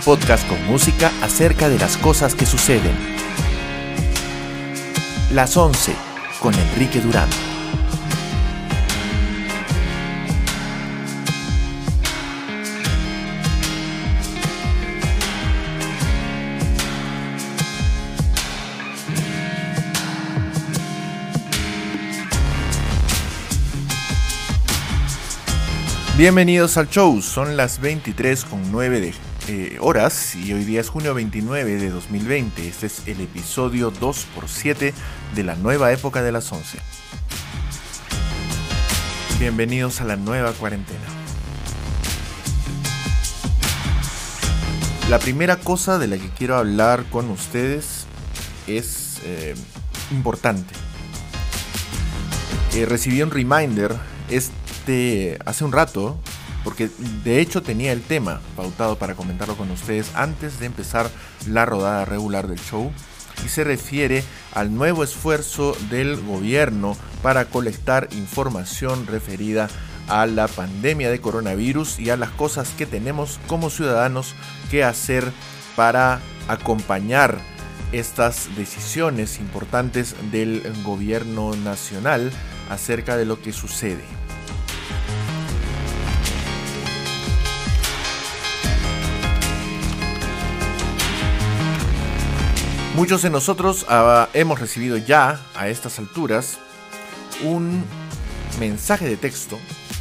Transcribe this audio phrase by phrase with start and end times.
[0.00, 2.96] podcast con música acerca de las cosas que suceden.
[5.32, 5.94] Las 11
[6.40, 7.28] con Enrique Durán.
[26.16, 30.90] Bienvenidos al show, son las 23 con 9 de eh, horas y hoy día es
[30.90, 32.68] junio 29 de 2020.
[32.68, 34.92] Este es el episodio 2x7
[35.34, 36.78] de la nueva época de las 11.
[39.40, 41.00] Bienvenidos a la nueva cuarentena.
[45.08, 48.06] La primera cosa de la que quiero hablar con ustedes
[48.68, 49.56] es eh,
[50.12, 50.74] importante.
[52.74, 53.96] Eh, recibí un reminder
[54.28, 56.20] este, hace un rato
[56.64, 56.90] porque
[57.24, 61.10] de hecho tenía el tema pautado para comentarlo con ustedes antes de empezar
[61.46, 62.92] la rodada regular del show
[63.44, 64.22] y se refiere
[64.52, 69.68] al nuevo esfuerzo del gobierno para colectar información referida
[70.08, 74.34] a la pandemia de coronavirus y a las cosas que tenemos como ciudadanos
[74.70, 75.30] que hacer
[75.76, 77.38] para acompañar
[77.92, 82.30] estas decisiones importantes del gobierno nacional
[82.68, 84.19] acerca de lo que sucede.
[92.96, 96.58] Muchos de nosotros ah, hemos recibido ya a estas alturas
[97.44, 97.84] un
[98.58, 99.58] mensaje de texto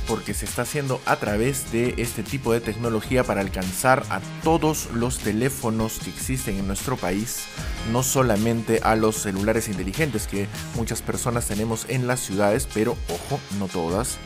[0.08, 4.90] porque se está haciendo a través de este tipo de tecnología para alcanzar a todos
[4.92, 7.44] los teléfonos que existen en nuestro país,
[7.92, 13.40] no solamente a los celulares inteligentes que muchas personas tenemos en las ciudades, pero ojo,
[13.60, 14.18] no todas,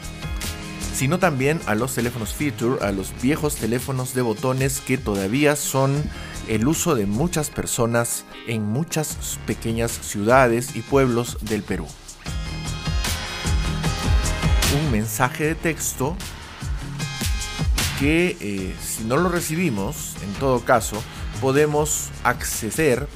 [0.95, 6.01] sino también a los teléfonos feature, a los viejos teléfonos de botones que todavía son
[6.47, 11.87] el uso de muchas personas en muchas pequeñas ciudades y pueblos del Perú.
[14.83, 16.15] Un mensaje de texto
[17.99, 21.01] que eh, si no lo recibimos, en todo caso,
[21.39, 23.07] podemos acceder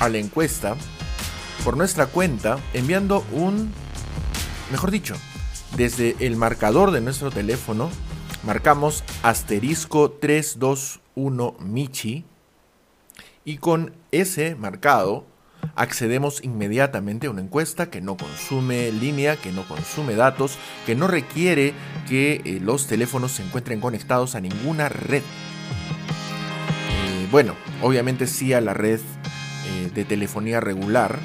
[0.00, 0.76] a la encuesta
[1.62, 3.72] por nuestra cuenta enviando un,
[4.70, 5.14] mejor dicho,
[5.76, 7.90] desde el marcador de nuestro teléfono,
[8.44, 12.24] marcamos asterisco 321 1 Michi
[13.44, 15.26] y con ese marcado
[15.76, 21.06] accedemos inmediatamente a una encuesta que no consume línea, que no consume datos, que no
[21.06, 21.72] requiere
[22.08, 25.22] que eh, los teléfonos se encuentren conectados a ninguna red.
[26.90, 31.18] Eh, bueno, obviamente sí a la red eh, de telefonía regular,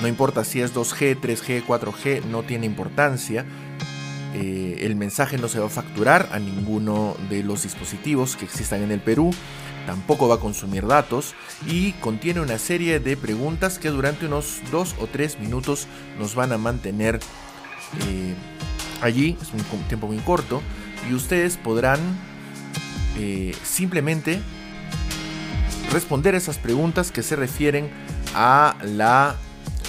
[0.00, 3.44] no importa si es 2G, 3G, 4G, no tiene importancia.
[4.34, 8.82] Eh, el mensaje no se va a facturar a ninguno de los dispositivos que existan
[8.82, 9.30] en el Perú,
[9.86, 11.34] tampoco va a consumir datos
[11.66, 15.86] y contiene una serie de preguntas que durante unos dos o tres minutos
[16.18, 17.20] nos van a mantener
[18.06, 18.34] eh,
[19.00, 20.60] allí, es un tiempo muy corto,
[21.08, 21.98] y ustedes podrán
[23.16, 24.40] eh, simplemente
[25.90, 27.88] responder esas preguntas que se refieren
[28.34, 29.36] a la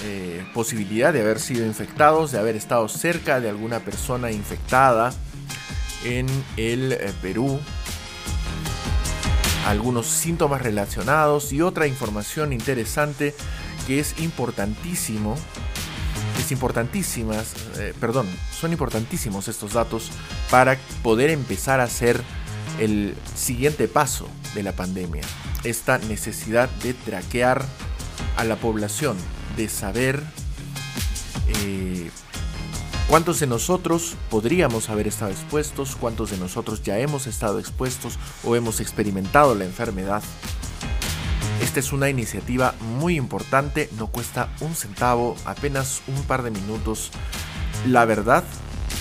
[0.02, 5.12] eh, posibilidad de haber sido infectados, de haber estado cerca de alguna persona infectada
[6.04, 7.60] en el eh, Perú,
[9.66, 13.34] algunos síntomas relacionados y otra información interesante
[13.86, 15.36] que es importantísimo,
[16.38, 18.26] es importantísimas, eh, perdón,
[18.58, 20.10] son importantísimos estos datos
[20.50, 22.22] para poder empezar a hacer
[22.78, 25.22] el siguiente paso de la pandemia,
[25.64, 27.64] esta necesidad de traquear
[28.36, 29.16] a la población,
[29.56, 30.22] de saber
[31.48, 32.10] eh,
[33.08, 38.56] cuántos de nosotros podríamos haber estado expuestos, cuántos de nosotros ya hemos estado expuestos o
[38.56, 40.22] hemos experimentado la enfermedad.
[41.60, 47.10] Esta es una iniciativa muy importante, no cuesta un centavo, apenas un par de minutos.
[47.86, 48.44] La verdad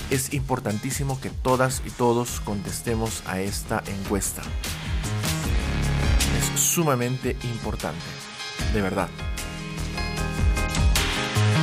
[0.10, 4.42] es importantísimo que todas y todos contestemos a esta encuesta.
[6.38, 8.06] Es sumamente importante,
[8.74, 9.10] de verdad.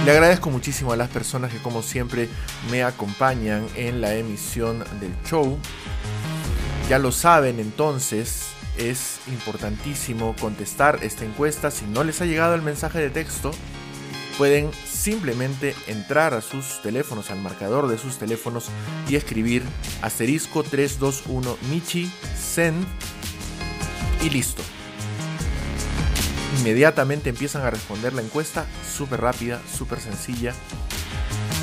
[0.06, 2.28] Le agradezco muchísimo a las personas que como siempre
[2.70, 5.58] me acompañan en la emisión del show.
[6.88, 11.72] Ya lo saben entonces, es importantísimo contestar esta encuesta.
[11.72, 13.50] Si no les ha llegado el mensaje de texto,
[14.38, 18.68] pueden simplemente entrar a sus teléfonos, al marcador de sus teléfonos
[19.08, 19.64] y escribir
[20.02, 22.08] asterisco 321 Michi
[22.38, 22.86] send
[24.22, 24.62] y listo
[26.58, 28.66] inmediatamente empiezan a responder la encuesta,
[28.96, 30.54] súper rápida, súper sencilla.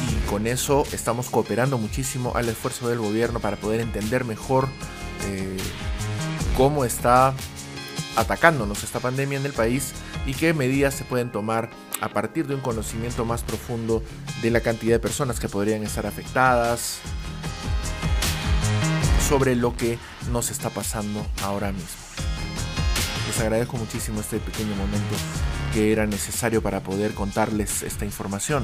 [0.10, 4.68] Y con eso estamos cooperando muchísimo al esfuerzo del gobierno para poder entender mejor
[5.28, 5.58] eh,
[6.58, 7.34] cómo está
[8.16, 9.94] atacándonos esta pandemia en el país
[10.26, 11.70] y qué medidas se pueden tomar
[12.02, 14.04] a partir de un conocimiento más profundo
[14.42, 17.00] de la cantidad de personas que podrían estar afectadas,
[19.28, 19.98] sobre lo que
[20.32, 22.03] nos está pasando ahora mismo.
[23.34, 25.16] Les agradezco muchísimo este pequeño momento
[25.74, 28.64] que era necesario para poder contarles esta información.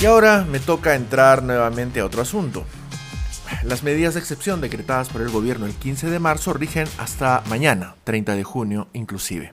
[0.00, 2.64] Y ahora me toca entrar nuevamente a otro asunto.
[3.64, 7.96] Las medidas de excepción decretadas por el gobierno el 15 de marzo rigen hasta mañana,
[8.04, 9.52] 30 de junio inclusive.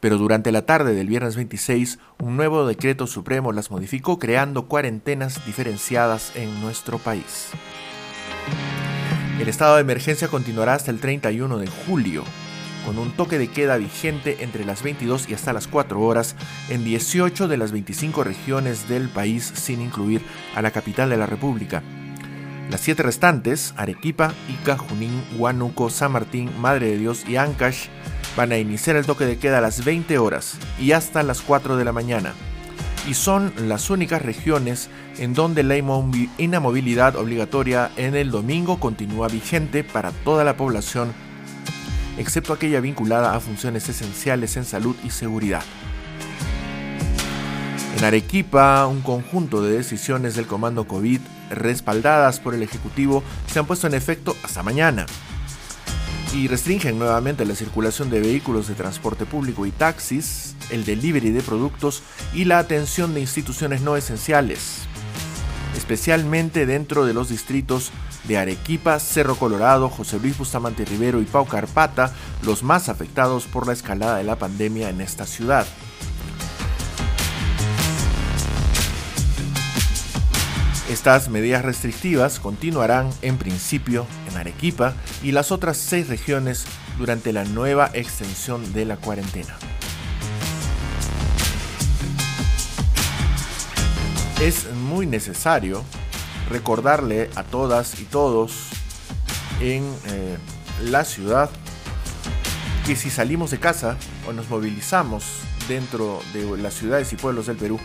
[0.00, 5.44] Pero durante la tarde del viernes 26, un nuevo decreto supremo las modificó creando cuarentenas
[5.44, 7.50] diferenciadas en nuestro país.
[9.40, 12.24] El estado de emergencia continuará hasta el 31 de julio,
[12.84, 16.36] con un toque de queda vigente entre las 22 y hasta las 4 horas
[16.68, 20.20] en 18 de las 25 regiones del país sin incluir
[20.54, 21.82] a la capital de la República.
[22.70, 27.86] Las siete restantes, Arequipa, Ica, Junín, Huánuco, San Martín, Madre de Dios y Ancash,
[28.36, 31.78] van a iniciar el toque de queda a las 20 horas y hasta las 4
[31.78, 32.34] de la mañana.
[33.08, 34.90] Y son las únicas regiones
[35.20, 41.12] en donde la inamovilidad obligatoria en el domingo continúa vigente para toda la población
[42.16, 45.62] excepto aquella vinculada a funciones esenciales en salud y seguridad.
[47.98, 51.20] En Arequipa, un conjunto de decisiones del Comando COVID
[51.50, 55.04] respaldadas por el Ejecutivo se han puesto en efecto hasta mañana
[56.34, 61.42] y restringen nuevamente la circulación de vehículos de transporte público y taxis, el delivery de
[61.42, 62.02] productos
[62.32, 64.86] y la atención de instituciones no esenciales,
[65.76, 67.90] especialmente dentro de los distritos
[68.24, 72.12] de Arequipa, Cerro Colorado, José Luis Bustamante Rivero y Pau Carpata,
[72.42, 75.66] los más afectados por la escalada de la pandemia en esta ciudad.
[80.90, 86.66] Estas medidas restrictivas continuarán en principio en Arequipa y las otras seis regiones
[86.98, 89.56] durante la nueva extensión de la cuarentena.
[94.40, 95.84] Es muy necesario
[96.50, 98.70] recordarle a todas y todos
[99.60, 100.36] en eh,
[100.82, 101.48] la ciudad
[102.84, 103.96] que si salimos de casa
[104.28, 107.78] o nos movilizamos dentro de las ciudades y pueblos del Perú,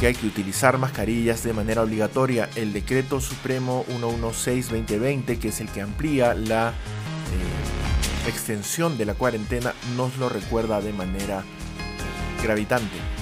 [0.00, 2.50] que hay que utilizar mascarillas de manera obligatoria.
[2.56, 9.72] El decreto supremo 116-2020, que es el que amplía la eh, extensión de la cuarentena,
[9.96, 11.42] nos lo recuerda de manera
[12.42, 13.17] gravitante.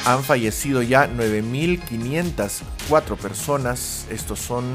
[0.06, 4.06] Han fallecido ya 9.504 personas.
[4.10, 4.66] Estos son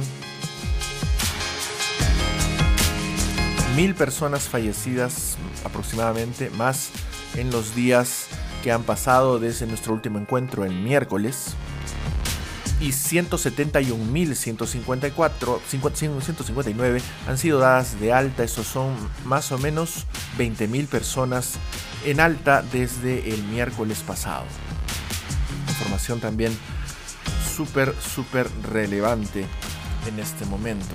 [3.76, 6.90] mil personas fallecidas aproximadamente, más
[7.36, 8.26] en los días
[8.64, 11.54] que han pasado desde nuestro último encuentro el miércoles
[12.80, 18.42] y 171.154, 159 han sido dadas de alta.
[18.42, 20.06] Estos son más o menos
[20.38, 21.54] 20.000 personas
[22.04, 24.44] en alta desde el miércoles pasado.
[25.68, 26.56] Información también
[27.54, 29.44] súper, súper relevante
[30.08, 30.94] en este momento.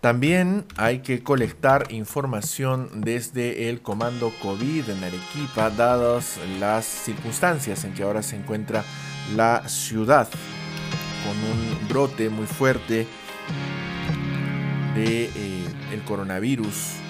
[0.00, 7.94] También hay que colectar información desde el comando COVID en Arequipa, dadas las circunstancias en
[7.94, 8.84] que ahora se encuentra
[9.34, 10.28] la ciudad,
[11.24, 13.06] con un brote muy fuerte
[14.94, 15.66] de eh,
[16.06, 17.05] coronavirus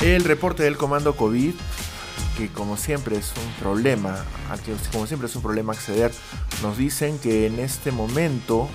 [0.00, 1.54] El reporte del comando COVID,
[2.36, 4.24] que como siempre es un problema,
[4.90, 6.10] como siempre es un problema acceder,
[6.62, 8.68] nos dicen que en este momento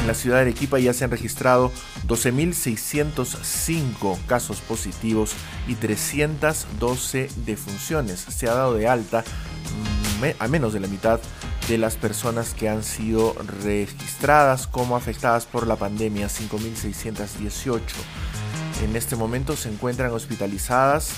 [0.00, 1.72] en la ciudad de Arequipa ya se han registrado
[2.06, 5.32] 12.605 casos positivos
[5.66, 8.20] y 312 defunciones.
[8.20, 9.24] Se ha dado de alta
[10.20, 11.18] mm, a menos de la mitad
[11.68, 17.80] de las personas que han sido registradas como afectadas por la pandemia, 5.618.
[18.84, 21.12] En este momento se encuentran hospitalizadas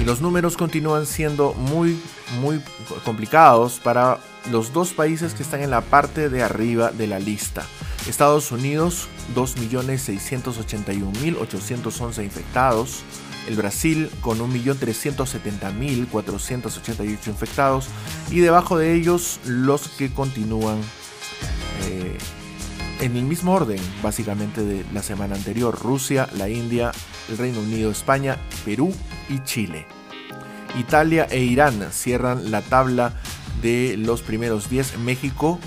[0.00, 2.00] Y los números continúan siendo muy,
[2.40, 2.62] muy
[3.04, 4.18] complicados para
[4.50, 7.64] los dos países que están en la parte de arriba de la lista.
[8.08, 13.02] Estados Unidos, 2.681.811 infectados.
[13.48, 17.88] El Brasil con 1.370.488 infectados.
[18.30, 20.78] Y debajo de ellos los que continúan
[21.84, 22.16] eh,
[23.00, 25.76] en el mismo orden, básicamente de la semana anterior.
[25.80, 26.92] Rusia, la India,
[27.28, 28.94] el Reino Unido, España, Perú
[29.28, 29.86] y Chile.
[30.78, 33.12] Italia e Irán cierran la tabla
[33.60, 34.98] de los primeros 10.
[34.98, 35.58] México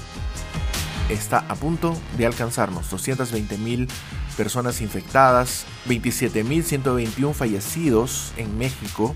[1.10, 2.90] está a punto de alcanzarnos.
[2.90, 3.88] 220 mil
[4.36, 9.16] personas infectadas, 27.121 fallecidos en México,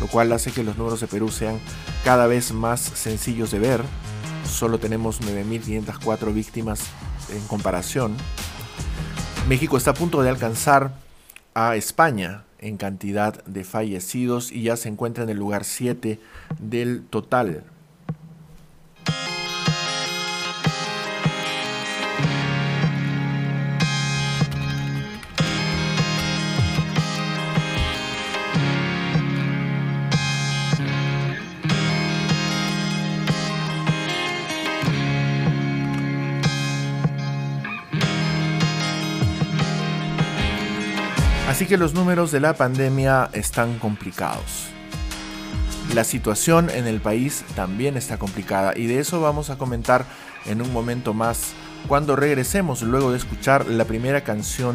[0.00, 1.58] lo cual hace que los números de Perú sean
[2.04, 3.82] cada vez más sencillos de ver.
[4.48, 6.84] Solo tenemos 9.504 víctimas
[7.30, 8.16] en comparación.
[9.48, 10.92] México está a punto de alcanzar
[11.54, 16.18] a España en cantidad de fallecidos y ya se encuentra en el lugar 7
[16.60, 17.64] del total.
[41.62, 44.66] Así que los números de la pandemia están complicados.
[45.94, 50.04] La situación en el país también está complicada y de eso vamos a comentar
[50.46, 51.52] en un momento más
[51.86, 54.74] cuando regresemos luego de escuchar la primera canción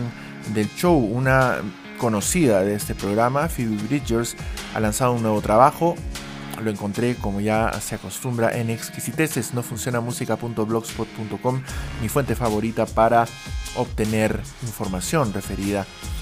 [0.53, 1.57] del show, una
[1.97, 4.37] conocida de este programa, Phoebe Bridgers,
[4.73, 5.95] ha lanzado un nuevo trabajo.
[6.63, 11.61] Lo encontré como ya se acostumbra en exquisiteces, no funciona música.blogspot.com,
[12.01, 13.27] mi fuente favorita para
[13.75, 16.16] obtener información referida a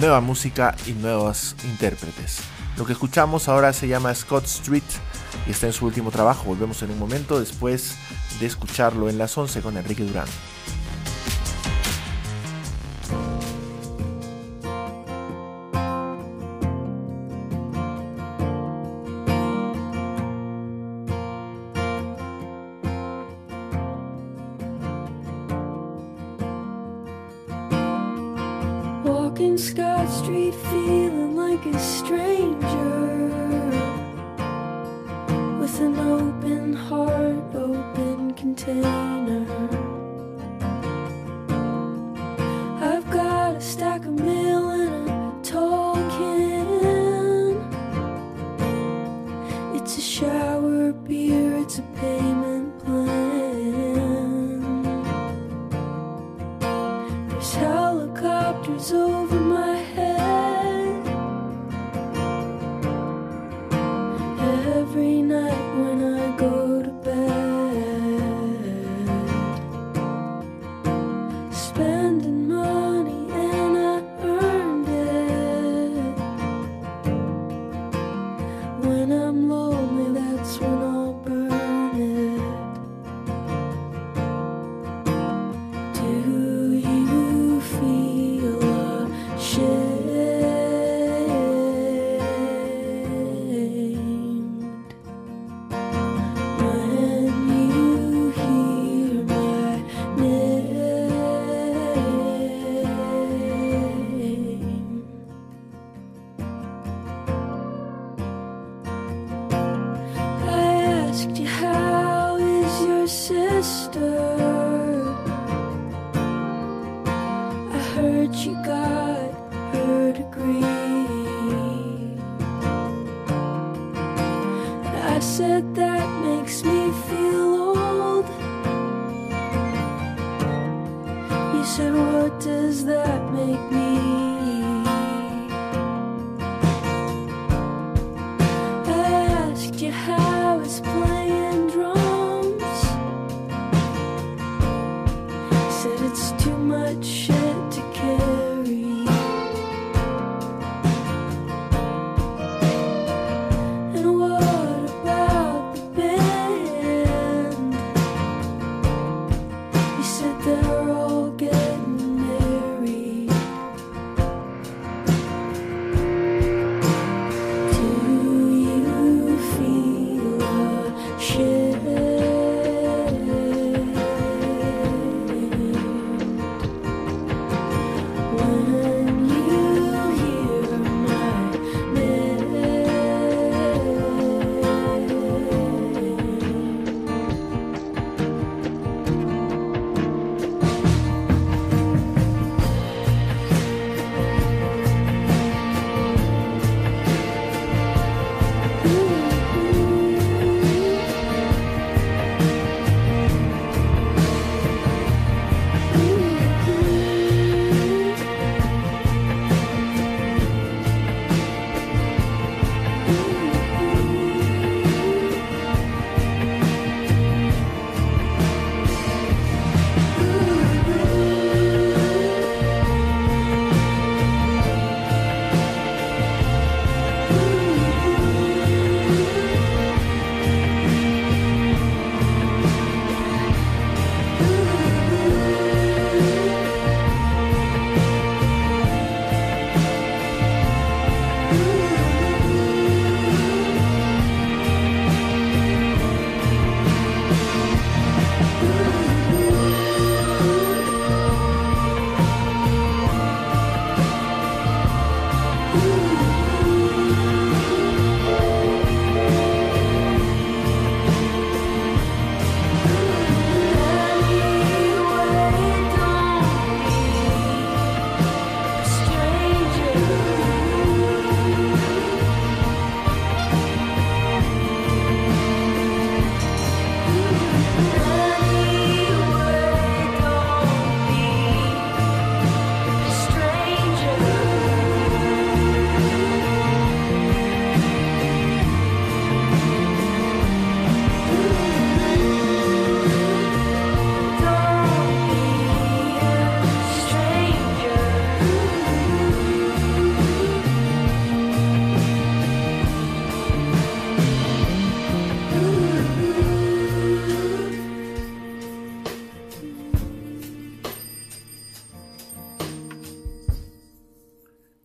[0.00, 2.40] nueva música y nuevos intérpretes.
[2.76, 4.82] Lo que escuchamos ahora se llama Scott Street
[5.46, 6.44] y está en su último trabajo.
[6.44, 7.96] Volvemos en un momento después
[8.40, 10.28] de escucharlo en las 11 con Enrique Durán.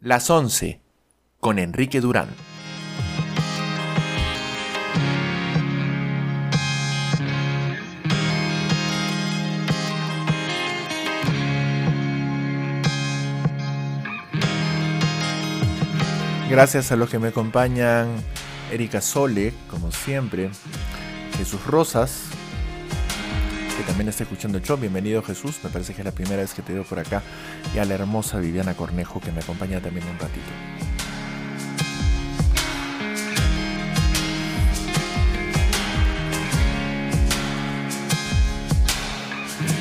[0.04, 0.82] Las 11
[1.40, 2.28] con Enrique Durán.
[16.50, 18.10] Gracias a los que me acompañan,
[18.74, 20.50] Erika Sole, como siempre,
[21.38, 22.26] Jesús Rosas,
[23.86, 24.78] también está escuchando el show.
[24.78, 27.22] Bienvenido Jesús, me parece que es la primera vez que te veo por acá.
[27.76, 30.42] Y a la hermosa Viviana Cornejo, que me acompaña también un ratito.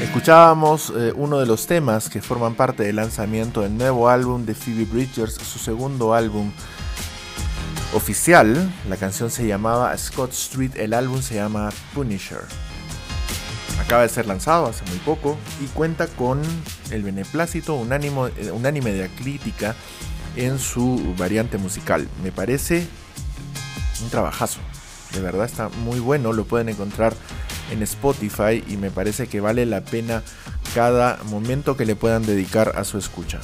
[0.02, 4.54] Escuchábamos eh, uno de los temas que forman parte del lanzamiento del nuevo álbum de
[4.54, 6.52] Phoebe Bridgers, su segundo álbum
[7.94, 8.70] oficial.
[8.88, 12.42] La canción se llamaba Scott Street, el álbum se llama Punisher.
[13.80, 16.40] Acaba de ser lanzado hace muy poco y cuenta con
[16.90, 19.74] el beneplácito unánime, unánime de la crítica
[20.37, 22.08] en su variante musical.
[22.22, 22.87] Me parece
[24.02, 24.61] un trabajazo.
[25.12, 27.14] De verdad está muy bueno, lo pueden encontrar
[27.70, 30.22] en Spotify y me parece que vale la pena
[30.74, 33.40] cada momento que le puedan dedicar a su escucha.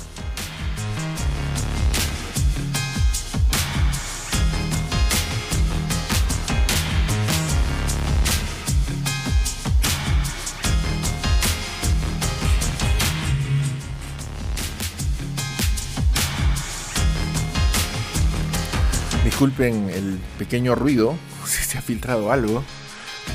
[19.38, 22.64] Disculpen el pequeño ruido, si se ha filtrado algo.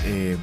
[0.04, 0.36] Eh,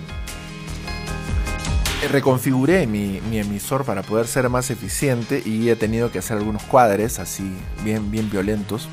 [2.10, 7.18] reconfiguré mi, emisor para poder ser más eficiente y he tenido que hacer algunos cuadres
[7.18, 7.52] así
[7.84, 8.88] bien, bien violentos.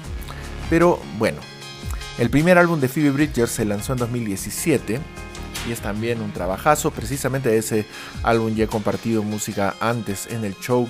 [0.70, 1.40] Pero bueno,
[2.18, 5.00] el primer álbum de Phoebe Bridgers se lanzó en 2017
[5.70, 6.92] y es también un trabajazo.
[6.92, 7.86] Precisamente de ese
[8.24, 10.86] álbum ya he compartido música antes en el show.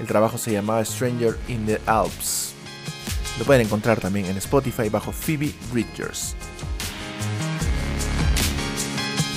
[0.00, 2.54] El trabajo se llamaba Stranger in the Alps.
[3.38, 6.34] Lo pueden encontrar también en Spotify bajo Phoebe Bridgers.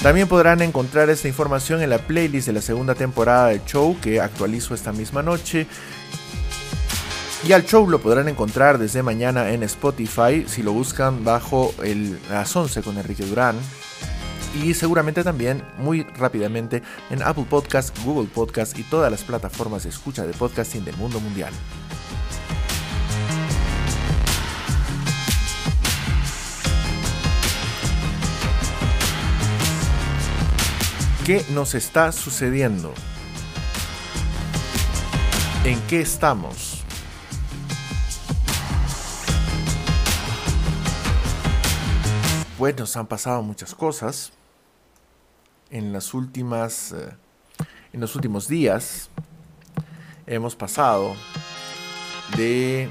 [0.02, 4.20] También podrán encontrar esta información en la playlist de la segunda temporada del show que
[4.20, 5.68] actualizo esta misma noche.
[7.48, 12.20] Y al show lo podrán encontrar desde mañana en Spotify si lo buscan bajo el,
[12.32, 13.56] las 11 con Enrique Durán.
[14.64, 19.90] Y seguramente también muy rápidamente en Apple Podcast, Google Podcast y todas las plataformas de
[19.90, 21.54] escucha de podcasting del mundo mundial.
[31.26, 32.96] ¿Qué nos está sucediendo?
[35.64, 36.84] ¿En qué estamos?
[42.58, 44.32] Pues nos han pasado muchas cosas
[45.70, 47.16] en las últimas eh,
[47.94, 49.12] en los últimos días
[50.26, 51.16] hemos pasado
[52.36, 52.90] de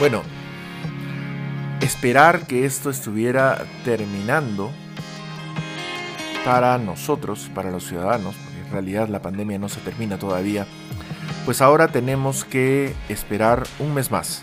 [0.00, 0.22] bueno
[1.92, 4.70] esperar que esto estuviera terminando
[6.42, 10.66] para nosotros, para los ciudadanos, porque en realidad la pandemia no se termina todavía,
[11.44, 14.40] pues ahora tenemos que esperar un mes más.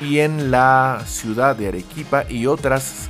[0.00, 3.08] Y en la ciudad de Arequipa y otras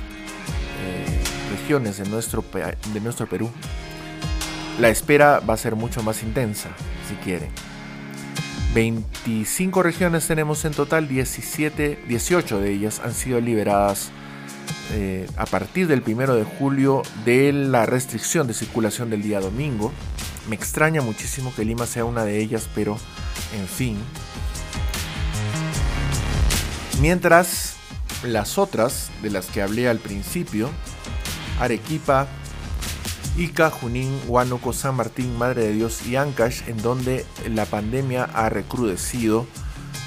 [0.83, 2.43] eh, regiones de nuestro,
[2.91, 3.51] de nuestro Perú,
[4.79, 6.69] la espera va a ser mucho más intensa,
[7.07, 7.51] si quieren.
[8.73, 14.11] 25 regiones tenemos en total, 17, 18 de ellas han sido liberadas
[14.93, 19.91] eh, a partir del 1 de julio de la restricción de circulación del día domingo.
[20.47, 22.97] Me extraña muchísimo que Lima sea una de ellas, pero
[23.59, 23.97] en fin.
[27.01, 27.75] Mientras
[28.23, 30.69] las otras, de las que hablé al principio,
[31.59, 32.27] Arequipa,
[33.37, 38.49] Ica, Junín, Huánuco, San Martín, Madre de Dios y Ancash, en donde la pandemia ha
[38.49, 39.47] recrudecido,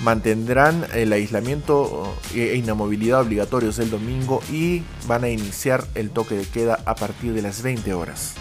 [0.02, 6.44] mantendrán el aislamiento e inamovilidad obligatorios el domingo y van a iniciar el toque de
[6.44, 8.34] queda a partir de las 20 horas.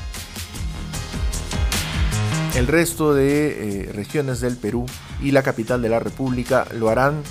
[2.55, 4.85] El resto de eh, regiones del Perú
[5.21, 7.23] y la capital de la República lo harán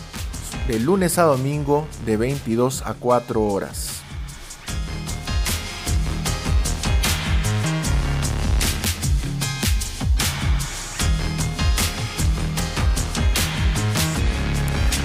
[0.66, 4.01] de lunes a domingo de 22 a 4 horas.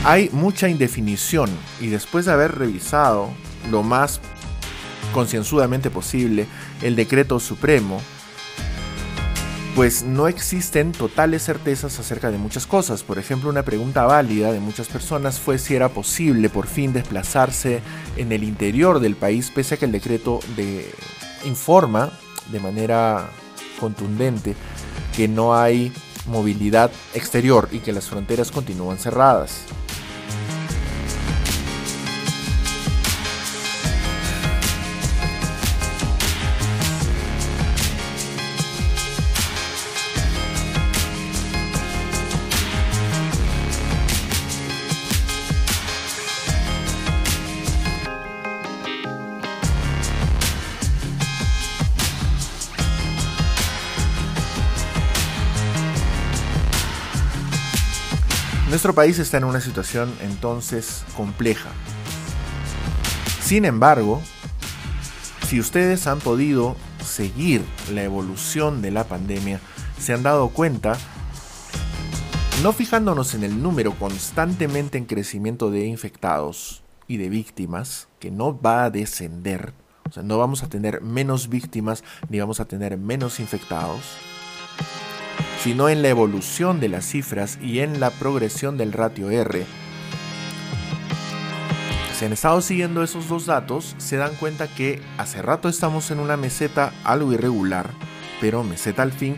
[0.07, 1.49] Hay mucha indefinición
[1.81, 3.29] y después de haber revisado
[3.69, 4.21] lo más
[5.13, 6.47] concienzudamente posible
[6.81, 7.99] el decreto supremo,
[9.75, 13.03] pues no existen totales certezas acerca de muchas cosas.
[13.03, 17.81] Por ejemplo, una pregunta válida de muchas personas fue si era posible por fin desplazarse
[18.15, 20.89] en el interior del país, pese a que el decreto de,
[21.43, 22.11] informa
[22.49, 23.29] de manera
[23.77, 24.55] contundente
[25.17, 25.91] que no hay
[26.27, 29.63] movilidad exterior y que las fronteras continúan cerradas.
[58.69, 61.69] Nuestro país está en una situación entonces compleja.
[63.41, 64.21] Sin embargo,
[65.47, 69.61] si ustedes han podido seguir la evolución de la pandemia,
[69.97, 70.97] se han dado cuenta,
[72.61, 78.59] no fijándonos en el número constantemente en crecimiento de infectados y de víctimas, que no
[78.59, 79.71] va a descender,
[80.09, 84.01] o sea, no vamos a tener menos víctimas ni vamos a tener menos infectados,
[85.63, 89.65] sino en la evolución de las cifras y en la progresión del ratio R.
[92.17, 96.19] Si han estado siguiendo esos dos datos, se dan cuenta que hace rato estamos en
[96.19, 97.91] una meseta algo irregular,
[98.41, 99.35] pero meseta al fin,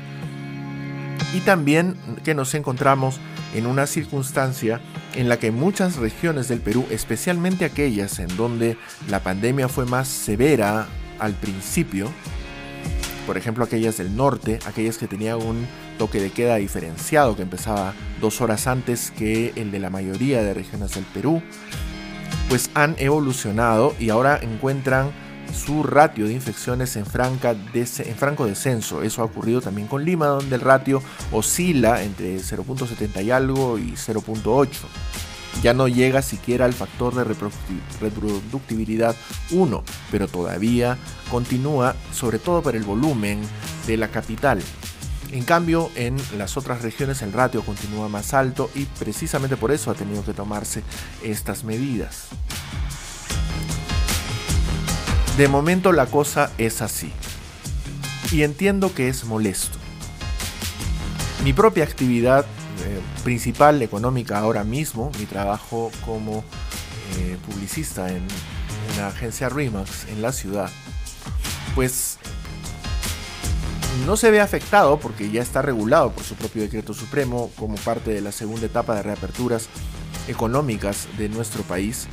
[1.34, 3.20] y también que nos encontramos
[3.54, 4.80] en una circunstancia
[5.16, 8.78] en la que muchas regiones del Perú, especialmente aquellas en donde
[9.10, 10.88] la pandemia fue más severa
[11.20, 12.10] al principio,
[13.26, 15.68] por ejemplo aquellas del norte, aquellas que tenían un
[16.00, 20.56] toque de queda diferenciado que empezaba dos horas antes que el de la mayoría de
[20.56, 21.44] regiones del Perú,
[22.48, 25.12] pues han evolucionado y ahora encuentran
[25.54, 29.04] su ratio de infecciones en, franca en franco descenso.
[29.04, 33.92] Eso ha ocurrido también con Lima, donde el ratio oscila entre 0.70 y algo y
[33.92, 34.70] 0.8.
[35.62, 37.26] Ya no llega siquiera al factor de
[38.00, 39.16] reproductibilidad
[39.52, 40.98] 1, pero todavía
[41.30, 43.42] continúa, sobre todo por el volumen
[43.86, 44.62] de la capital.
[45.32, 49.92] En cambio, en las otras regiones el ratio continúa más alto y precisamente por eso
[49.92, 50.84] ha tenido que tomarse
[51.24, 52.30] estas medidas.
[55.38, 57.14] De momento la cosa es así.
[58.32, 59.78] Y entiendo que es molesto.
[61.44, 62.46] Mi propia actividad
[62.86, 66.44] eh, principal económica ahora mismo, mi trabajo como
[67.18, 68.24] eh, publicista en
[68.96, 70.70] una agencia Remax en la ciudad,
[71.76, 72.18] pues
[74.06, 78.12] no se ve afectado porque ya está regulado por su propio decreto supremo como parte
[78.12, 79.68] de la segunda etapa de reaperturas
[80.28, 82.08] económicas de nuestro país.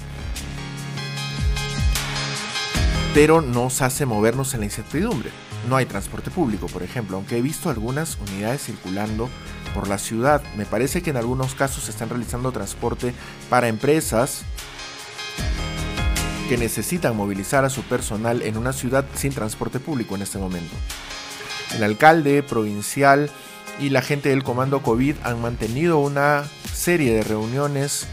[3.15, 5.31] Pero nos hace movernos en la incertidumbre.
[5.69, 9.29] No hay transporte público, por ejemplo, aunque he visto algunas unidades circulando
[9.75, 10.43] por la ciudad.
[10.57, 13.15] Me parece que en algunos casos se están realizando transporte
[13.49, 14.43] para empresas
[16.49, 20.75] que necesitan movilizar a su personal en una ciudad sin transporte público en este momento.
[21.75, 23.31] El alcalde provincial
[23.79, 28.07] y la gente del comando COVID han mantenido una serie de reuniones.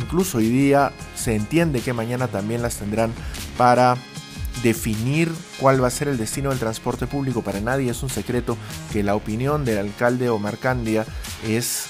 [0.00, 3.12] Incluso hoy día se entiende que mañana también las tendrán
[3.56, 3.96] para
[4.62, 7.42] definir cuál va a ser el destino del transporte público.
[7.42, 8.56] Para nadie es un secreto
[8.92, 11.06] que la opinión del alcalde Omar Candia
[11.46, 11.86] es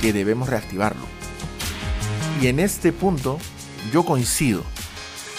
[0.00, 1.06] que debemos reactivarlo.
[2.40, 3.38] Y en este punto
[3.92, 4.62] yo coincido,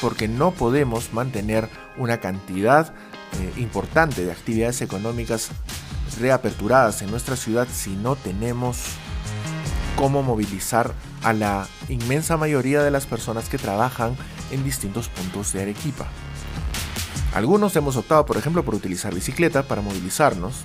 [0.02, 2.94] porque no podemos mantener una cantidad
[3.40, 5.50] eh, importante de actividades económicas
[6.20, 8.78] reaperturadas en nuestra ciudad si no tenemos
[9.96, 14.16] cómo movilizar a la inmensa mayoría de las personas que trabajan
[14.52, 16.08] en distintos puntos de Arequipa.
[17.34, 20.64] Algunos hemos optado, por ejemplo, por utilizar bicicleta para movilizarnos.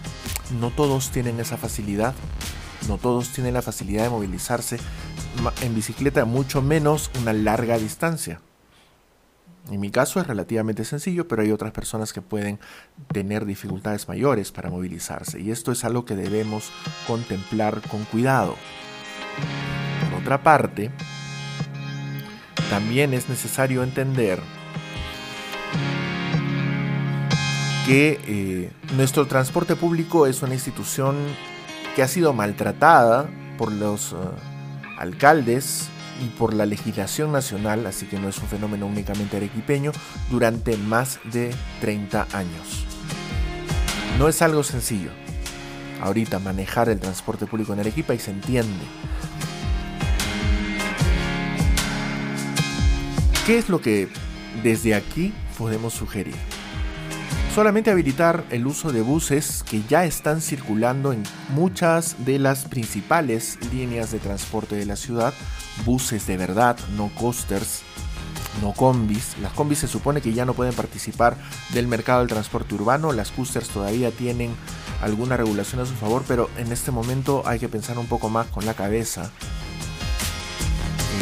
[0.59, 2.15] No todos tienen esa facilidad.
[2.89, 4.79] No todos tienen la facilidad de movilizarse
[5.61, 8.41] en bicicleta, mucho menos una larga distancia.
[9.71, 12.59] En mi caso es relativamente sencillo, pero hay otras personas que pueden
[13.13, 16.71] tener dificultades mayores para movilizarse y esto es algo que debemos
[17.07, 18.57] contemplar con cuidado.
[20.11, 20.91] Por otra parte,
[22.71, 24.41] también es necesario entender
[27.87, 31.17] que eh, nuestro transporte público es una institución
[31.95, 34.17] que ha sido maltratada por los eh,
[34.99, 35.89] alcaldes
[36.23, 39.93] y por la legislación nacional, así que no es un fenómeno únicamente arequipeño,
[40.31, 42.87] durante más de 30 años.
[44.19, 45.11] No es algo sencillo.
[46.01, 48.85] Ahorita manejar el transporte público en Arequipa y se entiende.
[53.47, 54.09] ¿Qué es lo que
[54.63, 56.37] desde aquí podemos sugerir?
[57.55, 63.59] Solamente habilitar el uso de buses que ya están circulando en muchas de las principales
[63.71, 65.35] líneas de transporte de la ciudad,
[65.85, 67.83] buses de verdad, no coasters,
[68.63, 69.37] no combis.
[69.43, 71.37] Las combis se supone que ya no pueden participar
[71.75, 74.55] del mercado del transporte urbano, las coasters todavía tienen
[75.03, 78.47] alguna regulación a su favor, pero en este momento hay que pensar un poco más
[78.47, 79.31] con la cabeza.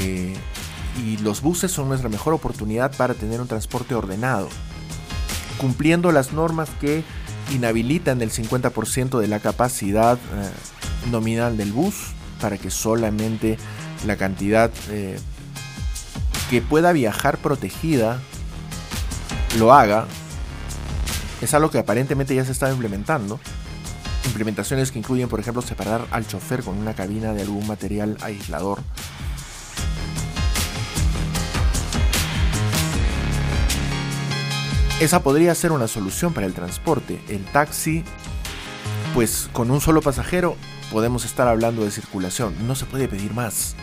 [0.03, 0.37] Eh,
[1.05, 4.49] y los buses son nuestra mejor oportunidad para tener un transporte ordenado,
[5.61, 7.05] cumpliendo las normas que
[7.53, 13.59] inhabilitan el 50% de la capacidad eh, nominal del bus para que solamente
[14.07, 15.18] la cantidad eh,
[16.49, 18.20] que pueda viajar protegida
[19.59, 20.07] lo haga.
[21.42, 23.38] Es algo que aparentemente ya se está implementando.
[24.27, 28.81] Implementaciones que incluyen, por ejemplo, separar al chofer con una cabina de algún material aislador.
[35.01, 37.19] Esa podría ser una solución para el transporte.
[37.31, 38.05] El taxi,
[39.15, 40.57] pues con un solo pasajero
[40.93, 42.55] podemos estar hablando de circulación.
[42.67, 43.77] No se puede pedir más.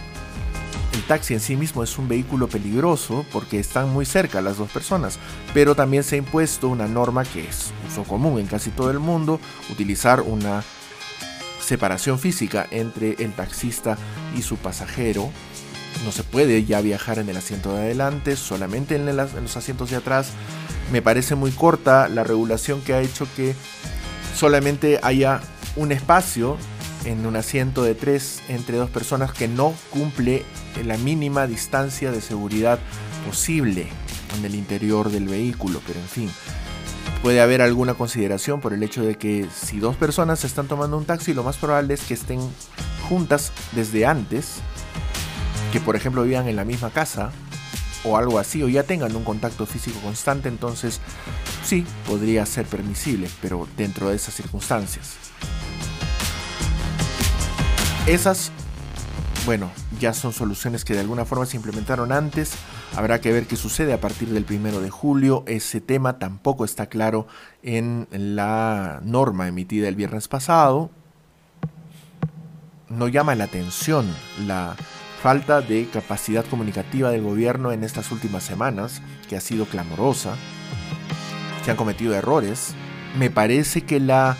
[0.93, 4.69] El taxi en sí mismo es un vehículo peligroso porque están muy cerca las dos
[4.69, 5.17] personas,
[5.56, 8.99] pero también se ha impuesto una norma que es uso común en casi todo el
[8.99, 9.39] mundo,
[9.71, 10.63] utilizar una
[11.60, 13.97] separación física entre el taxista
[14.38, 15.32] y su pasajero.
[16.06, 19.95] No se puede ya viajar en el asiento de adelante, solamente en, los asientos de
[19.95, 20.34] atrás.
[20.91, 23.56] Me parece muy corta la regulación que ha hecho que
[24.36, 25.41] solamente haya
[25.76, 26.58] un espacio
[27.06, 30.43] en un asiento de tres entre dos personas que no cumple
[30.86, 32.80] la mínima distancia de seguridad
[33.26, 33.88] posible
[34.38, 36.30] en el interior del vehículo, pero en fin,
[37.21, 41.06] puede haber alguna consideración por el hecho de que si dos personas están tomando un
[41.06, 42.39] taxi, lo más probable es que estén
[43.10, 44.56] juntas desde antes,
[45.71, 47.32] que por ejemplo vivan en la misma casa
[48.03, 50.99] o algo así, o ya tengan un contacto físico constante, entonces
[51.63, 55.15] sí, podría ser permisible, pero dentro de esas circunstancias.
[58.07, 58.51] Esas,
[59.45, 62.53] bueno, ya son soluciones que de alguna forma se implementaron antes.
[62.95, 65.43] Habrá que ver qué sucede a partir del primero de julio.
[65.45, 67.27] Ese tema tampoco está claro
[67.63, 70.89] en la norma emitida el viernes pasado.
[72.88, 74.07] No llama la atención
[74.45, 74.77] la
[75.21, 80.36] falta de capacidad comunicativa del gobierno en estas últimas semanas, que ha sido clamorosa.
[81.65, 82.73] Se han cometido errores.
[83.17, 84.38] Me parece que la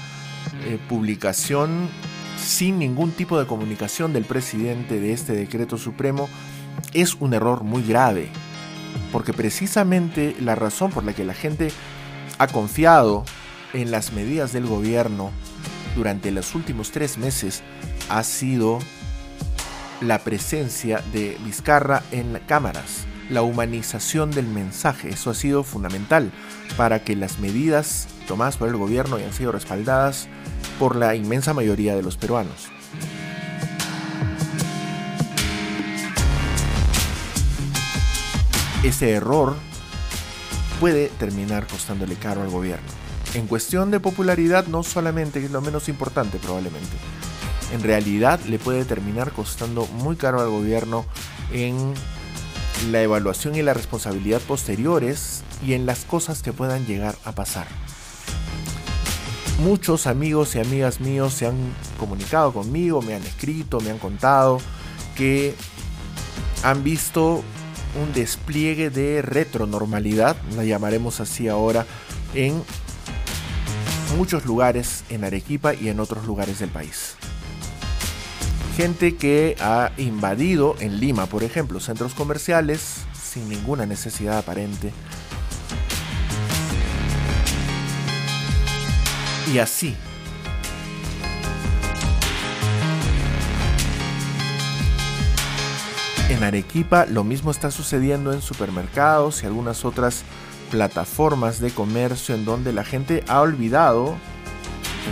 [0.66, 1.90] eh, publicación
[2.38, 6.30] sin ningún tipo de comunicación del presidente de este decreto supremo
[6.94, 8.30] es un error muy grave,
[9.12, 11.72] porque precisamente la razón por la que la gente
[12.38, 13.26] ha confiado
[13.74, 15.32] en las medidas del gobierno
[15.96, 17.64] durante los últimos tres meses
[18.10, 18.80] ha sido
[20.02, 25.10] la presencia de Vizcarra en cámaras, la humanización del mensaje.
[25.10, 26.32] Eso ha sido fundamental
[26.76, 30.28] para que las medidas tomadas por el gobierno hayan sido respaldadas
[30.80, 32.70] por la inmensa mayoría de los peruanos.
[38.84, 39.56] Ese error
[40.80, 42.88] puede terminar costándole caro al gobierno.
[43.34, 46.96] En cuestión de popularidad no solamente es lo menos importante probablemente.
[47.74, 51.06] En realidad le puede terminar costando muy caro al gobierno
[51.52, 51.94] en
[52.92, 57.68] la evaluación y la responsabilidad posteriores y en las cosas que puedan llegar a pasar.
[59.60, 61.56] Muchos amigos y amigas míos se han
[62.00, 64.60] comunicado conmigo, me han escrito, me han contado
[65.16, 65.56] que
[66.64, 67.44] han visto
[68.00, 71.88] un despliegue de retronormalidad, la llamaremos así ahora,
[72.36, 72.62] en
[74.16, 77.17] muchos lugares en Arequipa y en otros lugares del país.
[78.78, 84.94] Gente que ha invadido en Lima, por ejemplo, centros comerciales sin ninguna necesidad aparente
[89.52, 89.96] Y así.
[96.30, 100.22] En Arequipa lo mismo está sucediendo en supermercados y algunas otras
[100.70, 104.18] plataformas de comercio en donde la gente ha olvidado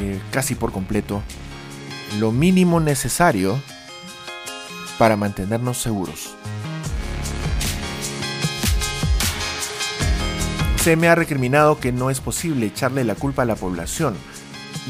[0.02, 1.24] eh, casi por completo
[2.20, 3.62] lo mínimo necesario
[4.98, 6.36] para mantenernos seguros.
[10.84, 14.16] Se me ha recriminado que no es posible echarle la culpa a la población.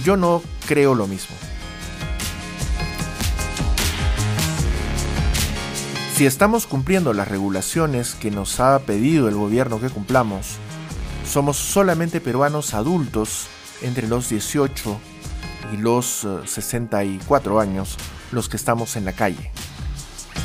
[0.03, 1.35] Yo no creo lo mismo.
[6.15, 10.57] Si estamos cumpliendo las regulaciones que nos ha pedido el gobierno que cumplamos,
[11.27, 13.47] somos solamente peruanos adultos
[13.81, 14.97] entre los 18
[15.73, 17.97] y los 64 eh, años
[18.31, 19.51] los que estamos en la calle.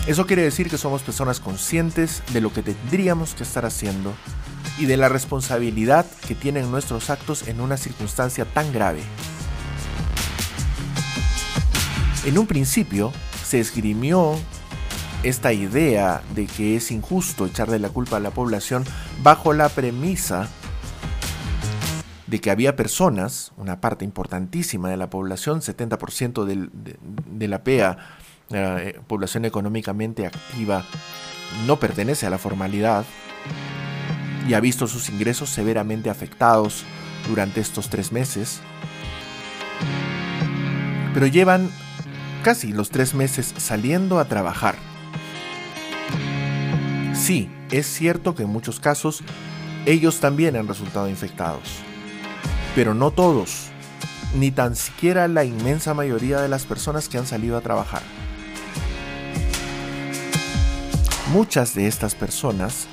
[0.06, 4.14] Eso quiere decir que somos personas conscientes de lo que tendríamos que estar haciendo
[4.78, 9.02] y de la responsabilidad que tienen nuestros actos en una circunstancia tan grave.
[12.24, 13.12] En un principio
[13.46, 14.37] se esgrimió
[15.22, 18.85] esta idea de que es injusto echarle la culpa a la población
[19.22, 20.48] bajo la premisa
[22.31, 27.99] de que había personas, una parte importantísima de la población, 70% de, la PEA,
[28.51, 30.85] eh, población económicamente activa,
[31.66, 33.05] no pertenece a la formalidad
[34.49, 36.85] y ha visto sus ingresos severamente afectados
[37.29, 38.61] durante estos tres meses.
[41.12, 41.69] Pero llevan
[42.45, 44.77] casi los tres meses saliendo a trabajar.
[47.12, 49.25] Sí, es cierto que en muchos casos
[49.85, 51.83] ellos también han resultado infectados
[52.74, 53.68] pero no todos,
[54.35, 58.02] ni tan siquiera la inmensa mayoría de las personas que han salido a trabajar.
[61.33, 62.87] Muchas de estas personas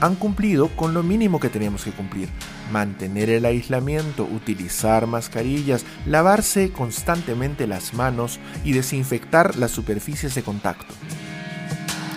[0.00, 2.28] han cumplido con lo mínimo que teníamos que cumplir.
[2.70, 10.92] Mantener el aislamiento, utilizar mascarillas, lavarse constantemente las manos y desinfectar las superficies de contacto.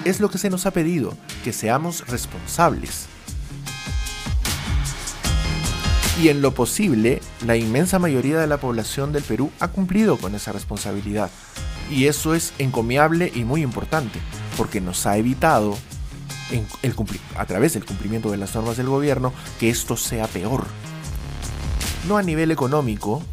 [0.06, 3.08] Es lo que se nos ha pedido, que seamos responsables
[6.22, 10.36] y en lo posible, la inmensa mayoría de la población del Perú ha cumplido con
[10.36, 11.30] esa responsabilidad.
[11.90, 14.20] Y eso es encomiable y muy importante,
[14.58, 15.78] porque nos ha evitado,
[17.38, 20.66] a través del cumplimiento de las normas del gobierno, que esto sea peor.
[22.08, 23.24] No a nivel económico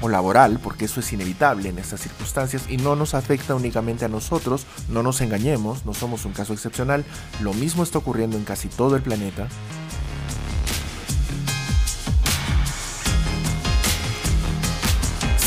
[0.00, 4.08] o laboral, porque eso es inevitable en estas circunstancias y no nos afecta únicamente a
[4.08, 7.04] nosotros, no nos engañemos, no somos un caso excepcional,
[7.40, 9.46] lo mismo está ocurriendo en casi todo el planeta,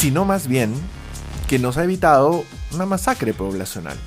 [0.06, 0.72] sino más bien
[1.48, 3.98] que nos ha evitado una masacre poblacional.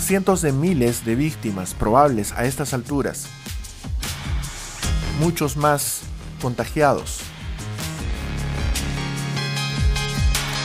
[0.00, 3.28] Cientos de miles de víctimas probables a estas alturas,
[5.20, 6.00] muchos más
[6.42, 7.20] contagiados.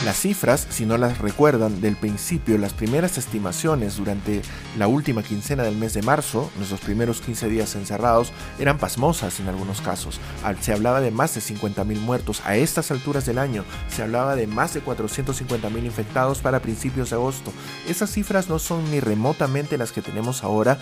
[0.04, 4.42] Las cifras, si no las recuerdan del principio, las primeras estimaciones durante
[4.76, 9.48] la última quincena del mes de marzo, nuestros primeros 15 días encerrados, eran pasmosas en
[9.48, 10.18] algunos casos.
[10.60, 14.48] Se hablaba de más de 50.000 muertos a estas alturas del año, se hablaba de
[14.48, 17.52] más de 450.000 infectados para principios de agosto.
[17.88, 20.78] Esas cifras no son ni remotamente las que tenemos ahora,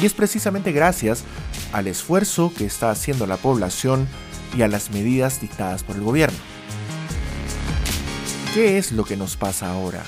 [0.00, 1.22] y es precisamente gracias
[1.72, 4.08] al esfuerzo que está haciendo la población
[4.56, 6.38] y a las medidas dictadas por el gobierno.
[8.54, 10.02] ¿Qué es lo que nos pasa ahora?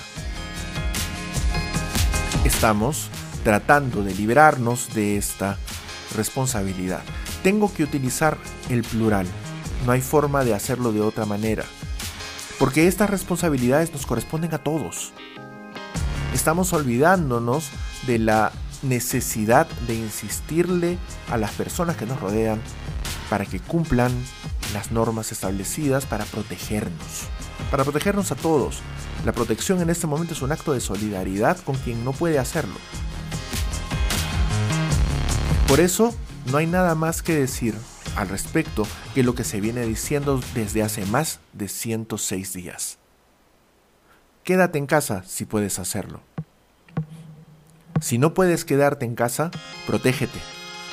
[2.43, 3.11] Estamos
[3.45, 5.59] tratando de librarnos de esta
[6.17, 7.03] responsabilidad.
[7.43, 8.39] Tengo que utilizar
[8.71, 9.27] el plural.
[9.85, 11.65] No hay forma de hacerlo de otra manera.
[12.59, 15.13] Porque estas responsabilidades nos corresponden a todos.
[16.33, 17.69] Estamos olvidándonos
[18.07, 20.97] de la necesidad de insistirle
[21.31, 22.59] a las personas que nos rodean
[23.29, 24.13] para que cumplan
[24.73, 27.29] las normas establecidas para protegernos
[27.71, 28.81] para protegernos a todos.
[29.25, 32.75] La protección en este momento es un acto de solidaridad con quien no puede hacerlo.
[35.69, 36.15] Por eso,
[36.51, 37.77] no hay nada más que decir
[38.17, 42.99] al respecto que lo que se viene diciendo desde hace más de 106 días.
[44.43, 46.21] Quédate en casa si puedes hacerlo.
[48.01, 49.51] Si no puedes quedarte en casa,
[49.87, 50.39] protégete,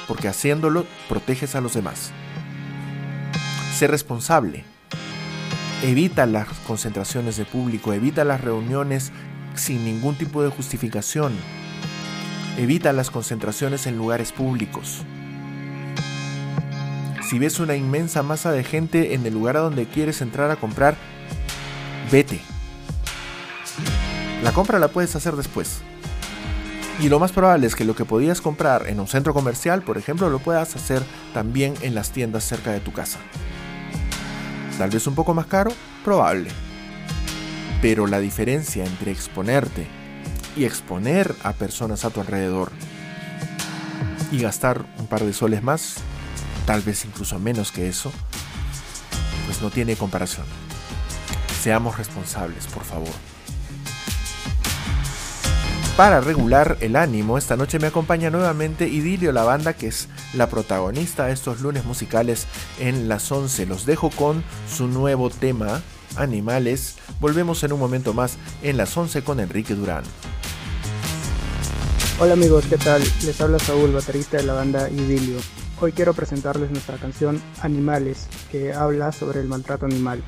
[0.08, 2.12] porque haciéndolo proteges a los demás.
[3.78, 4.66] Sé responsable,
[5.84, 9.12] evita las concentraciones de público, evita las reuniones
[9.56, 11.34] sin ningún tipo de justificación,
[12.58, 15.04] evita las concentraciones en lugares públicos.
[17.30, 20.56] Si ves una inmensa masa de gente en el lugar a donde quieres entrar a
[20.56, 20.96] comprar,
[22.12, 22.40] vete.
[24.44, 25.82] La compra la puedes hacer después.
[27.00, 29.98] Y lo más probable es que lo que podías comprar en un centro comercial, por
[29.98, 31.04] ejemplo, lo puedas hacer
[31.34, 33.20] también en las tiendas cerca de tu casa.
[34.78, 35.72] Tal vez un poco más caro,
[36.04, 36.50] probable.
[37.82, 39.88] Pero la diferencia entre exponerte
[40.56, 42.72] y exponer a personas a tu alrededor
[44.32, 45.96] y gastar un par de soles más,
[46.66, 48.12] tal vez incluso menos que eso,
[49.46, 50.46] pues no tiene comparación.
[51.62, 53.14] Seamos responsables, por favor.
[55.98, 60.48] Para regular el ánimo, esta noche me acompaña nuevamente Idilio, la banda que es la
[60.48, 62.46] protagonista de estos lunes musicales
[62.80, 63.66] en las 11.
[63.66, 65.82] Los dejo con su nuevo tema,
[66.16, 66.98] Animales.
[67.20, 70.04] Volvemos en un momento más en las 11 con Enrique Durán.
[72.20, 73.02] Hola amigos, ¿qué tal?
[73.26, 75.40] Les habla Saúl, baterista de la banda Idilio.
[75.82, 80.22] Hoy quiero presentarles nuestra canción Animales, que habla sobre el maltrato animal.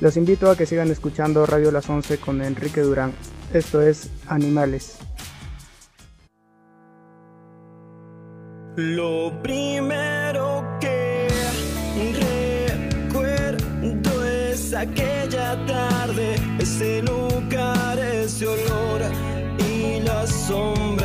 [0.00, 3.12] Los invito a que sigan escuchando Radio Las 11 con Enrique Durán.
[3.54, 4.98] Esto es Animales.
[8.74, 11.28] Lo primero que
[13.12, 19.02] recuerdo es aquella tarde, ese lugar, ese olor
[19.70, 21.03] y las acercarse,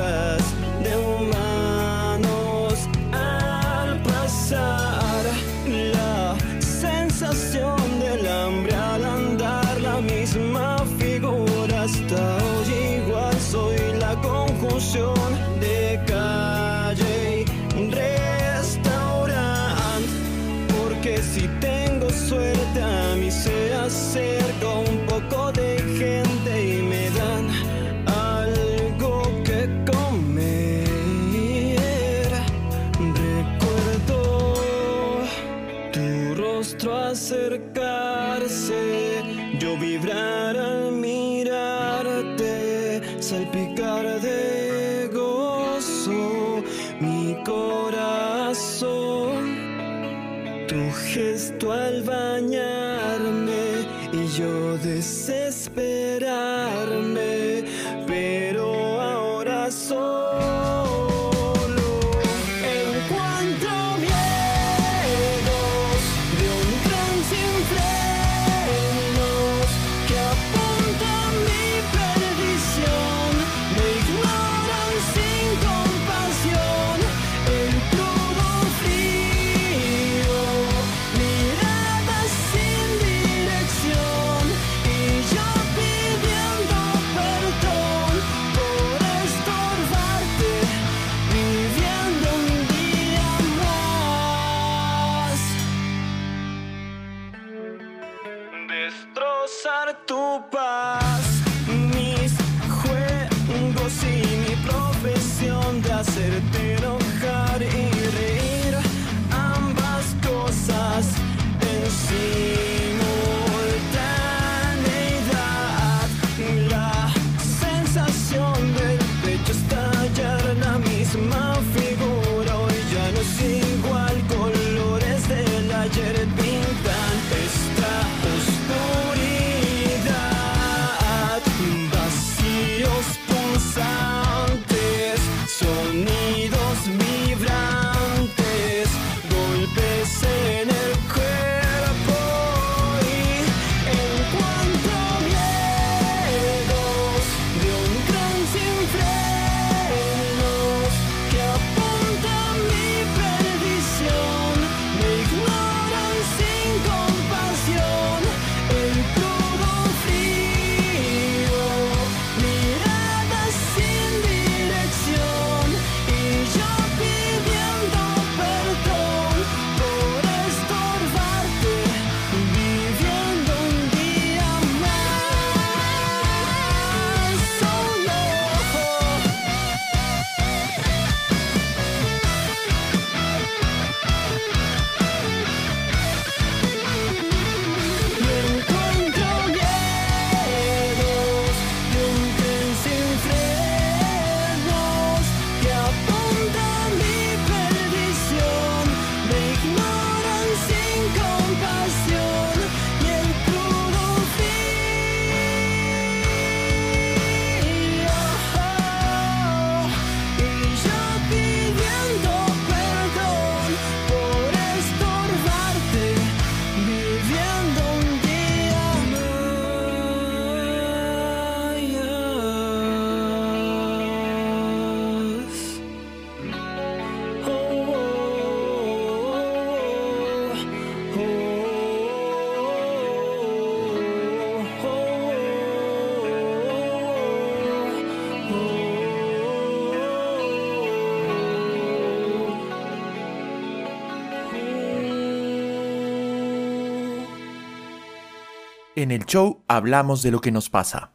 [248.99, 251.13] En el show hablamos de lo que nos pasa.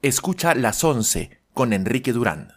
[0.00, 2.52] Escucha las 11 con Enrique Durán.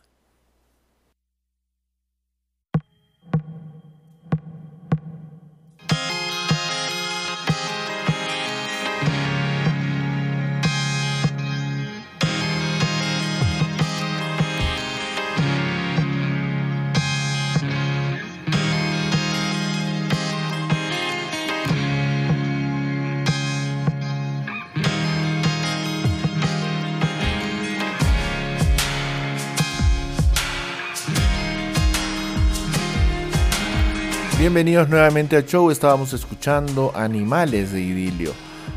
[34.48, 35.70] Bienvenidos nuevamente al show.
[35.72, 38.32] Estábamos escuchando Animales de Idilio,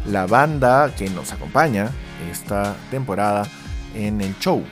[0.05, 1.93] la banda que nos acompaña
[2.29, 3.47] esta temporada
[3.95, 4.64] en el show.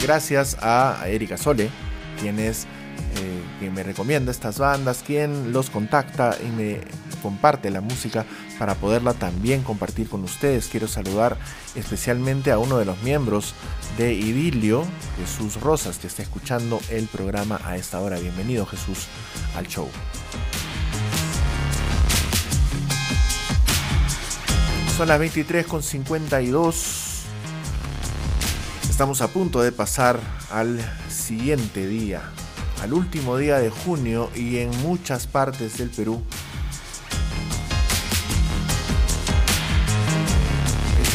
[0.00, 1.70] Gracias a Erika Sole,
[2.20, 2.52] quien eh,
[3.58, 6.80] quien me recomienda estas bandas, quien los contacta y me
[7.20, 8.24] comparte la música
[8.58, 10.68] para poderla también compartir con ustedes.
[10.68, 11.36] Quiero saludar
[11.74, 13.54] especialmente a uno de los miembros
[13.96, 14.84] de Idilio,
[15.18, 18.18] Jesús Rosas, que está escuchando el programa a esta hora.
[18.18, 19.06] Bienvenido Jesús
[19.56, 19.88] al show.
[24.96, 27.10] Son las 23 con 52.
[28.88, 32.20] Estamos a punto de pasar al siguiente día,
[32.82, 36.22] al último día de junio y en muchas partes del Perú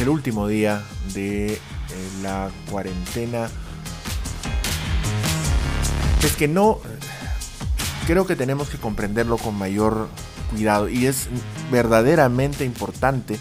[0.05, 0.83] el último día
[1.15, 1.59] de eh,
[2.21, 3.49] la cuarentena.
[6.23, 6.79] Es que no,
[8.05, 10.07] creo que tenemos que comprenderlo con mayor
[10.51, 11.27] cuidado y es
[11.71, 13.39] verdaderamente importante,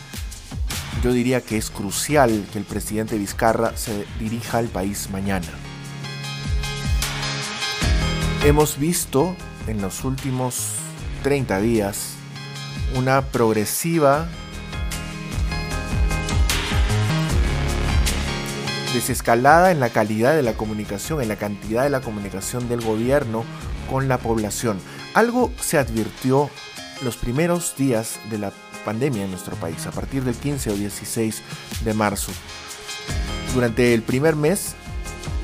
[1.02, 5.48] yo diría que es crucial que el presidente Vizcarra se dirija al país mañana.
[8.42, 9.36] Hemos visto
[9.66, 10.68] en los últimos
[11.24, 12.14] 30 días
[12.94, 14.28] una progresiva
[18.94, 23.44] desescalada en la calidad de la comunicación, en la cantidad de la comunicación del gobierno
[23.90, 24.78] con la población.
[25.12, 26.48] Algo se advirtió
[27.02, 28.52] los primeros días de la
[28.84, 31.42] pandemia en nuestro país, a partir del 15 o 16
[31.84, 32.32] de marzo.
[33.52, 34.74] Durante el primer mes,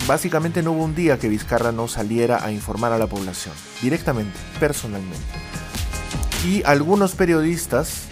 [0.06, 4.38] básicamente no hubo un día que Vizcarra no saliera a informar a la población, directamente,
[4.58, 5.18] personalmente.
[6.46, 8.04] Y algunos periodistas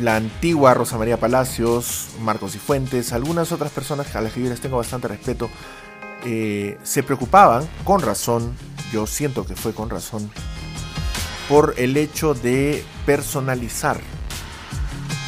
[0.00, 4.48] la antigua Rosa María Palacios, Marcos y Fuentes, algunas otras personas a las que yo
[4.48, 5.48] les tengo bastante respeto,
[6.24, 8.54] eh, se preocupaban, con razón,
[8.92, 10.30] yo siento que fue con razón,
[11.48, 14.00] por el hecho de personalizar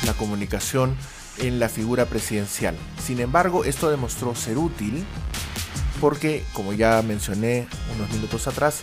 [0.07, 0.97] la comunicación
[1.39, 2.77] en la figura presidencial.
[3.05, 5.05] Sin embargo, esto demostró ser útil
[6.01, 8.83] porque, como ya mencioné unos minutos atrás,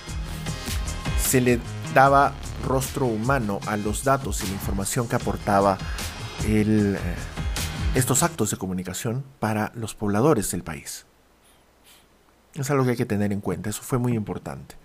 [1.22, 1.60] se le
[1.94, 2.34] daba
[2.66, 5.78] rostro humano a los datos y la información que aportaba
[6.46, 6.98] eh,
[7.94, 11.06] estos actos de comunicación para los pobladores del país.
[12.56, 14.76] Es algo que hay que tener en cuenta, eso fue muy importante.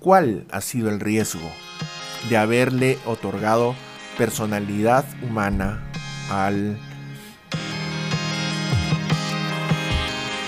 [0.00, 1.50] ¿Cuál ha sido el riesgo
[2.28, 3.74] de haberle otorgado
[4.16, 5.90] personalidad humana
[6.30, 6.78] al,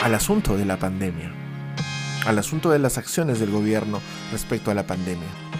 [0.02, 1.32] al asunto de la pandemia?
[2.26, 4.00] Al asunto de las acciones del gobierno
[4.30, 5.50] respecto a la pandemia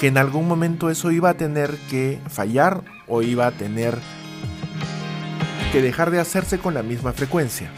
[0.00, 3.98] que en algún momento eso iba a tener que fallar o iba a tener
[5.72, 7.70] que dejar de hacerse con la misma frecuencia.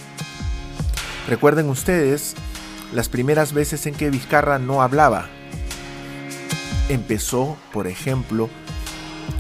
[1.29, 2.35] Recuerden ustedes
[2.93, 5.27] las primeras veces en que Vizcarra no hablaba.
[6.89, 8.49] Empezó, por ejemplo,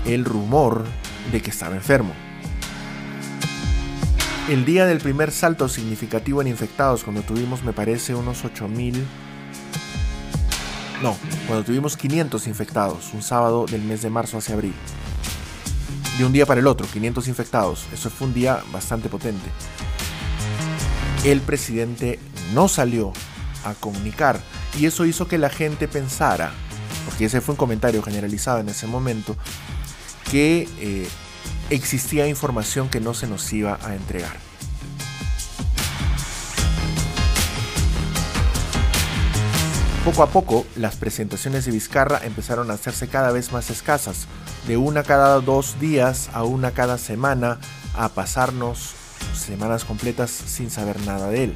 [0.06, 0.84] el rumor
[1.32, 2.12] de que estaba enfermo.
[4.48, 9.04] El día del primer salto significativo en infectados, cuando tuvimos, me parece, unos 8000
[11.02, 14.74] no, cuando tuvimos 500 infectados, un sábado del mes de marzo hacia abril.
[16.18, 17.86] De un día para el otro, 500 infectados.
[17.92, 19.48] Eso fue un día bastante potente.
[21.24, 22.18] El presidente
[22.52, 23.12] no salió
[23.64, 24.40] a comunicar
[24.78, 26.52] y eso hizo que la gente pensara,
[27.04, 29.36] porque ese fue un comentario generalizado en ese momento,
[30.30, 31.08] que eh,
[31.70, 34.47] existía información que no se nos iba a entregar.
[40.04, 44.26] Poco a poco, las presentaciones de Vizcarra empezaron a hacerse cada vez más escasas,
[44.66, 47.58] de una cada dos días a una cada semana,
[47.94, 48.94] a pasarnos
[49.34, 51.54] semanas completas sin saber nada de él.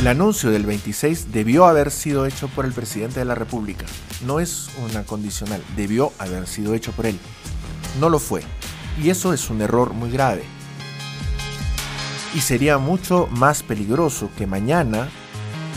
[0.00, 3.84] El anuncio del 26 debió haber sido hecho por el presidente de la República.
[4.26, 7.18] No es una condicional, debió haber sido hecho por él.
[8.00, 8.42] No lo fue.
[9.02, 10.42] Y eso es un error muy grave.
[12.32, 15.08] Y sería mucho más peligroso que mañana,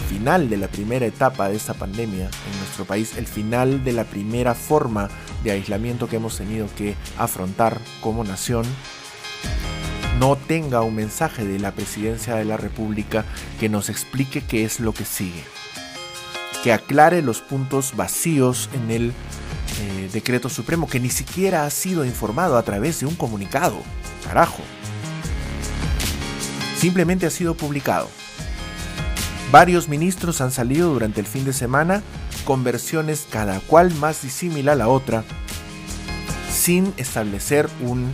[0.08, 4.04] final de la primera etapa de esta pandemia en nuestro país, el final de la
[4.04, 5.10] primera forma
[5.44, 8.66] de aislamiento que hemos tenido que afrontar como nación,
[10.20, 13.26] no tenga un mensaje de la presidencia de la República
[13.60, 15.44] que nos explique qué es lo que sigue.
[16.64, 22.06] Que aclare los puntos vacíos en el eh, decreto supremo que ni siquiera ha sido
[22.06, 23.82] informado a través de un comunicado.
[24.24, 24.62] Carajo
[26.84, 28.10] simplemente ha sido publicado.
[29.54, 32.04] Varios ministros han salido durante el fin de semana
[32.44, 35.24] con versiones cada cual más disímila a la otra,
[36.52, 38.12] sin establecer un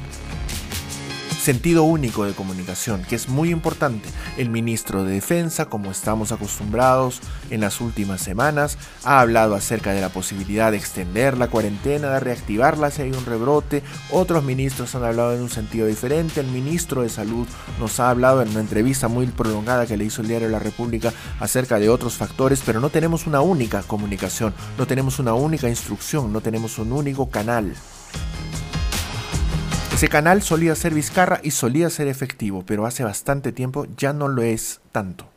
[1.50, 4.08] sentido único de comunicación, que es muy importante.
[4.38, 10.00] El ministro de Defensa, como estamos acostumbrados en las últimas semanas, ha hablado acerca de
[10.00, 13.82] la posibilidad de extender la cuarentena, de reactivarla si hay un rebrote.
[14.12, 16.39] Otros ministros han hablado en un sentido diferente.
[16.39, 17.47] El ministro de Salud
[17.80, 21.12] nos ha hablado en una entrevista muy prolongada que le hizo el diario La República
[21.39, 26.32] acerca de otros factores, pero no tenemos una única comunicación, no tenemos una única instrucción,
[26.32, 27.74] no tenemos un único canal.
[30.00, 34.30] Ese canal solía ser Vizcarra y solía ser efectivo, pero hace bastante tiempo ya no
[34.30, 35.30] lo es tanto.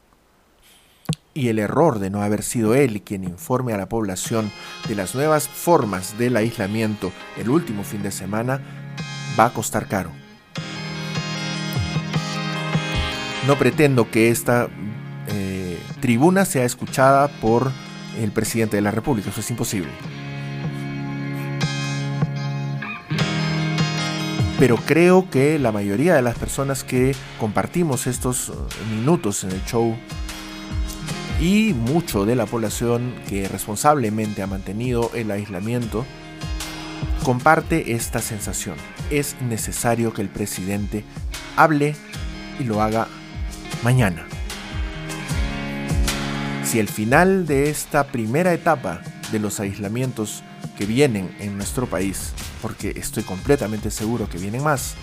[1.34, 4.52] Y el error de no haber sido él quien informe a la población
[4.86, 8.60] de las nuevas formas del aislamiento el último fin de semana
[9.36, 10.12] va a costar caro.
[13.48, 14.68] No pretendo que esta
[15.26, 17.72] eh, tribuna sea escuchada por
[18.16, 19.30] el presidente de la República.
[19.30, 19.90] Eso es imposible.
[24.62, 28.52] Pero creo que la mayoría de las personas que compartimos estos eh,
[28.94, 29.96] minutos en el show
[31.40, 36.06] y mucho de la población que responsablemente ha mantenido el aislamiento
[37.24, 38.76] comparte esta sensación.
[39.10, 41.02] Es necesario que el presidente
[41.56, 41.96] hable
[42.60, 43.08] y lo haga
[43.82, 44.28] mañana.
[46.62, 49.02] Si el final de esta primera etapa
[49.32, 50.44] de los aislamientos
[50.78, 52.32] que vienen en nuestro país,
[52.62, 54.94] porque estoy completamente seguro que vienen más,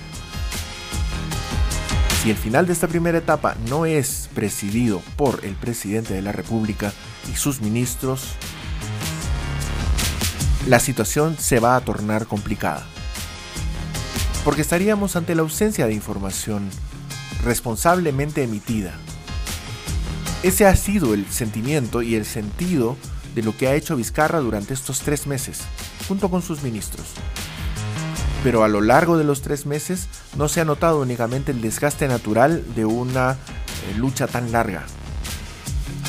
[2.23, 6.33] si el final de esta primera etapa no es presidido por el presidente de la
[6.33, 6.91] República
[7.31, 8.23] y sus ministros,
[10.67, 12.85] la situación se va a tornar complicada.
[14.43, 16.69] Porque estaríamos ante la ausencia de información
[17.43, 18.93] responsablemente emitida.
[20.43, 22.97] Ese ha sido el sentimiento y el sentido
[23.33, 25.61] de lo que ha hecho Vizcarra durante estos tres meses,
[26.07, 27.07] junto con sus ministros.
[28.43, 32.07] Pero a lo largo de los tres meses no se ha notado únicamente el desgaste
[32.07, 34.85] natural de una eh, lucha tan larga,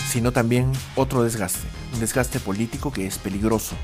[0.09, 3.75] sino también otro desgaste, un desgaste político que es peligroso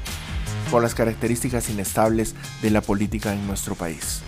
[0.71, 4.23] por las características inestables de la política en nuestro país.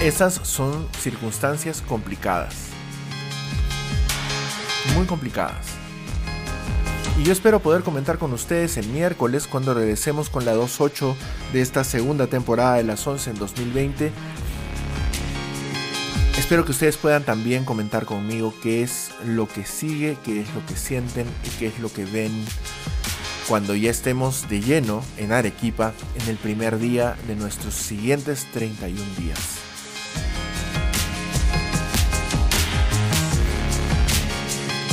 [0.00, 2.54] Esas son circunstancias complicadas.
[4.94, 5.79] Muy complicadas.
[7.20, 11.14] Y yo espero poder comentar con ustedes el miércoles cuando regresemos con la 2.8
[11.52, 14.10] de esta segunda temporada de las 11 en 2020.
[16.38, 20.64] Espero que ustedes puedan también comentar conmigo qué es lo que sigue, qué es lo
[20.64, 22.32] que sienten y qué es lo que ven
[23.46, 25.92] cuando ya estemos de lleno en Arequipa
[26.22, 29.58] en el primer día de nuestros siguientes 31 días.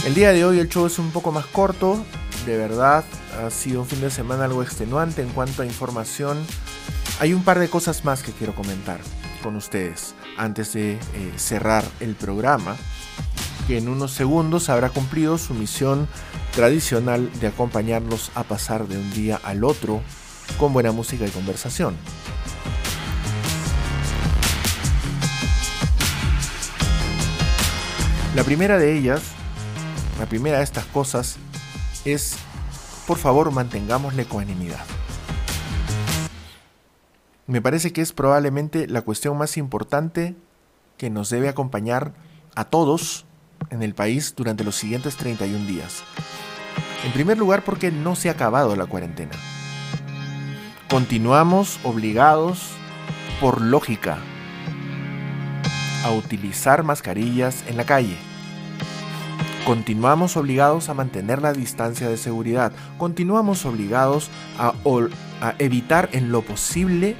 [0.07, 2.01] El día de hoy el show es un poco más corto,
[2.47, 3.03] de verdad
[3.43, 6.37] ha sido un fin de semana algo extenuante en cuanto a información.
[7.19, 9.01] Hay un par de cosas más que quiero comentar
[9.43, 10.99] con ustedes antes de eh,
[11.35, 12.77] cerrar el programa,
[13.67, 16.07] que en unos segundos habrá cumplido su misión
[16.55, 20.01] tradicional de acompañarlos a pasar de un día al otro
[20.57, 21.97] con buena música y conversación.
[28.35, 29.21] La primera de ellas
[30.19, 31.37] la primera de estas cosas
[32.05, 32.35] es,
[33.05, 34.83] por favor, mantengamos la ecuanimidad.
[37.45, 40.35] Me parece que es probablemente la cuestión más importante
[40.97, 42.13] que nos debe acompañar
[42.55, 43.25] a todos
[43.69, 46.03] en el país durante los siguientes 31 días.
[47.05, 49.35] En primer lugar porque no se ha acabado la cuarentena.
[50.89, 52.69] Continuamos obligados,
[53.39, 54.17] por lógica,
[56.03, 58.17] a utilizar mascarillas en la calle
[59.68, 64.74] continuamos obligados a mantener la distancia de seguridad, continuamos obligados a,
[65.59, 67.18] evitar en lo posible,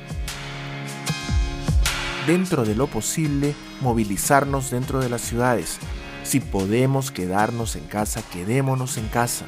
[2.26, 5.78] dentro de lo posible, movilizarnos dentro de las ciudades.
[6.24, 9.46] Si podemos quedarnos en casa, quedémonos en casa.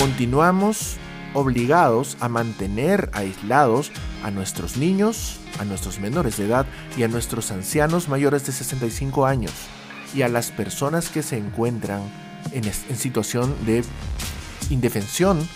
[0.00, 0.96] Continuamos
[1.32, 3.92] obligados a mantener aislados
[4.24, 9.26] a nuestros niños, a nuestros menores de edad y a nuestros ancianos mayores de 65
[9.26, 9.52] años
[10.14, 12.02] y a las personas que se encuentran
[12.52, 12.64] en,
[12.96, 13.84] situación de
[14.70, 15.46] indefensión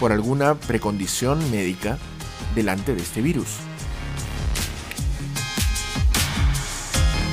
[0.00, 1.98] por alguna precondición médica
[2.54, 3.56] delante de este virus.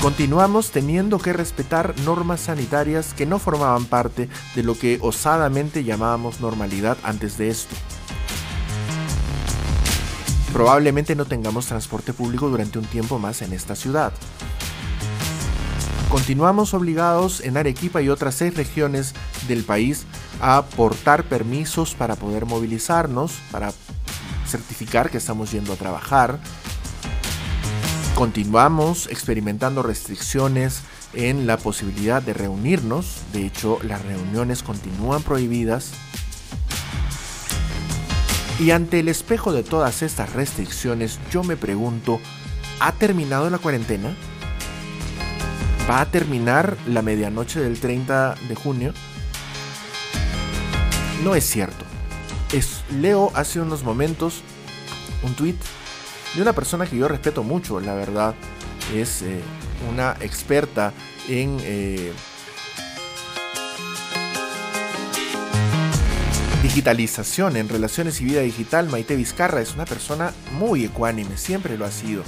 [0.01, 6.41] Continuamos teniendo que respetar normas sanitarias que no formaban parte de lo que osadamente llamábamos
[6.41, 7.75] normalidad antes de esto.
[10.53, 14.13] Probablemente no tengamos transporte público durante un tiempo más en esta ciudad.
[16.15, 19.13] Continuamos obligados en Arequipa y otras seis regiones
[19.49, 20.05] del país
[20.39, 23.73] a aportar permisos para poder movilizarnos, para
[24.47, 26.39] certificar que estamos yendo a trabajar.
[28.15, 33.17] Continuamos experimentando restricciones en la posibilidad de reunirnos.
[33.33, 35.91] De hecho, las reuniones continúan prohibidas.
[38.57, 42.21] Y ante el espejo de todas estas restricciones, yo me pregunto,
[42.79, 44.15] ¿ha terminado la cuarentena?
[45.89, 48.93] Va a terminar la medianoche del 30 de junio.
[51.23, 51.85] No es cierto.
[52.53, 54.41] Es, leo hace unos momentos
[55.23, 55.55] un tweet
[56.35, 58.35] de una persona que yo respeto mucho, la verdad.
[58.93, 59.41] Es eh,
[59.91, 60.93] una experta
[61.27, 61.57] en...
[61.61, 62.11] Eh,
[66.63, 71.85] digitalización en relaciones y vida digital, Maite Vizcarra es una persona muy ecuánime, siempre lo
[71.85, 72.23] ha sido.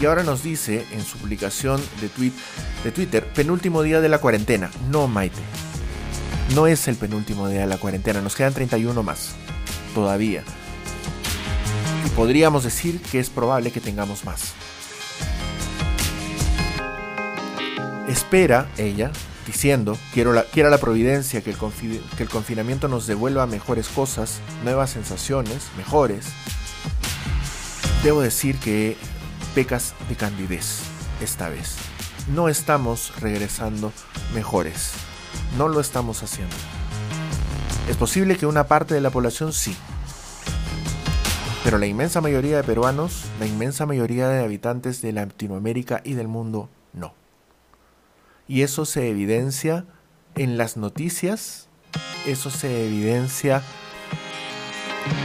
[0.00, 2.08] Y ahora nos dice en su publicación de,
[2.90, 4.70] Twitter, penúltimo día de la cuarentena.
[4.90, 5.40] No, Maite.
[6.54, 9.34] No es el penúltimo día de la cuarentena, nos quedan 31 más.
[9.94, 10.42] Todavía.
[12.16, 14.52] Podríamos decir que es probable que tengamos más.
[18.08, 19.10] Espera ella,
[19.46, 21.56] diciendo, quiero la, la providencia que el,
[22.16, 26.26] que el confinamiento nos devuelva mejores cosas, nuevas sensaciones, mejores.
[28.02, 28.96] Debo decir que
[29.54, 30.80] pecas de candidez
[31.20, 31.76] esta vez.
[32.34, 33.92] No estamos regresando
[34.34, 34.92] mejores.
[35.56, 36.54] No lo estamos haciendo.
[37.88, 39.76] Es posible que una parte de la población sí.
[41.64, 46.28] Pero la inmensa mayoría de peruanos, la inmensa mayoría de habitantes de Latinoamérica y del
[46.28, 47.14] mundo, no.
[48.48, 49.84] Y eso se evidencia
[50.34, 51.68] en las noticias,
[52.26, 53.62] eso se evidencia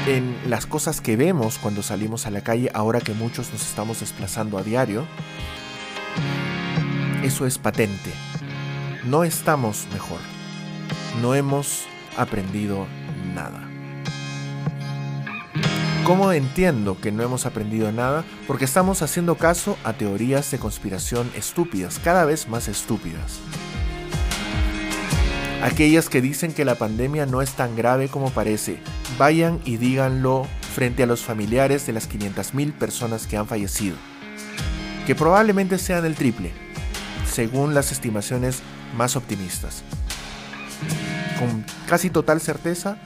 [0.07, 3.99] en las cosas que vemos cuando salimos a la calle, ahora que muchos nos estamos
[3.99, 5.05] desplazando a diario,
[7.23, 8.11] eso es patente.
[9.05, 10.19] No estamos mejor.
[11.21, 11.85] No hemos
[12.17, 12.87] aprendido
[13.33, 13.67] nada.
[16.05, 18.23] ¿Cómo entiendo que no hemos aprendido nada?
[18.47, 23.41] Porque estamos haciendo caso a teorías de conspiración estúpidas, cada vez más estúpidas.
[25.63, 28.77] Aquellas que dicen que la pandemia no es tan grave como parece,
[29.17, 30.45] vayan y díganlo
[30.75, 33.95] frente a los familiares de las 500.000 personas que han fallecido,
[35.07, 36.51] que probablemente sean el triple,
[37.27, 38.61] según las estimaciones
[38.95, 39.81] más optimistas.
[41.39, 42.99] Con casi total certeza,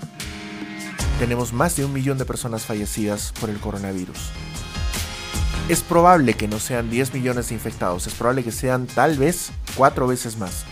[1.19, 4.29] tenemos más de un millón de personas fallecidas por el coronavirus.
[5.69, 9.51] Es probable que no sean 10 millones de infectados, es probable que sean tal vez
[9.77, 10.65] cuatro veces más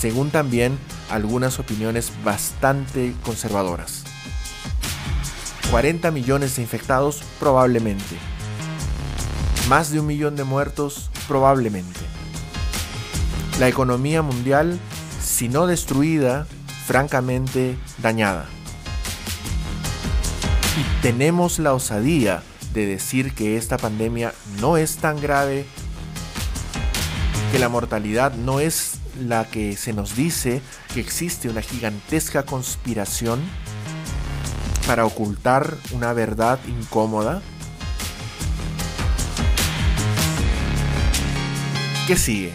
[0.00, 0.78] según también
[1.10, 4.04] algunas opiniones bastante conservadoras.
[5.70, 8.16] 40 millones de infectados probablemente.
[9.68, 12.00] Más de un millón de muertos probablemente.
[13.58, 14.78] La economía mundial,
[15.20, 16.46] si no destruida,
[16.86, 18.46] francamente dañada.
[20.76, 22.42] Y tenemos la osadía
[22.74, 25.66] de decir que esta pandemia no es tan grave,
[27.50, 30.60] que la mortalidad no es la que se nos dice
[30.92, 33.40] que existe una gigantesca conspiración
[34.86, 37.42] para ocultar una verdad incómoda?
[42.06, 42.52] ¿Qué sigue?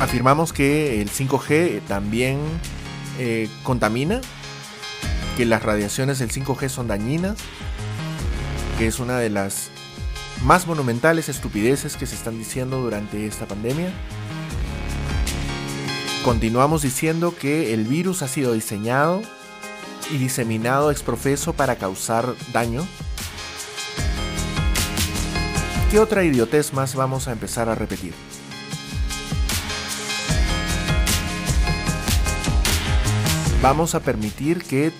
[0.00, 2.38] Afirmamos que el 5G también
[3.18, 4.20] eh, contamina,
[5.36, 7.38] que las radiaciones del 5G son dañinas,
[8.76, 9.70] que es una de las
[10.44, 13.90] más monumentales estupideces que se están diciendo durante esta pandemia.
[16.24, 19.20] Continuamos diciendo que el virus ha sido diseñado
[20.10, 22.82] y diseminado exprofeso para causar daño.
[25.90, 28.14] ¿Qué otra idiotez más vamos a empezar a repetir?
[33.60, 34.92] Vamos a permitir que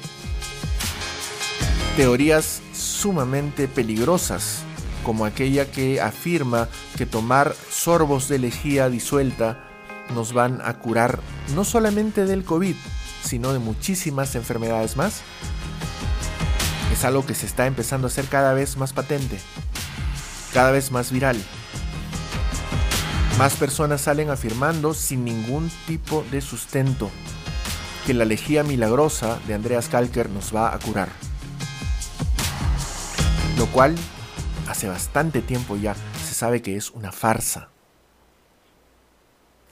[1.96, 4.62] teorías sumamente peligrosas,
[5.02, 6.68] como aquella que afirma
[6.98, 9.70] que tomar sorbos de lejía disuelta
[10.12, 11.20] nos van a curar
[11.54, 12.76] no solamente del COVID,
[13.22, 15.22] sino de muchísimas enfermedades más,
[16.92, 19.38] es algo que se está empezando a hacer cada vez más patente,
[20.52, 21.36] cada vez más viral.
[23.38, 27.10] Más personas salen afirmando sin ningún tipo de sustento
[28.06, 31.08] que la lejía milagrosa de Andreas Kalker nos va a curar.
[33.58, 33.96] Lo cual
[34.68, 37.73] hace bastante tiempo ya se sabe que es una farsa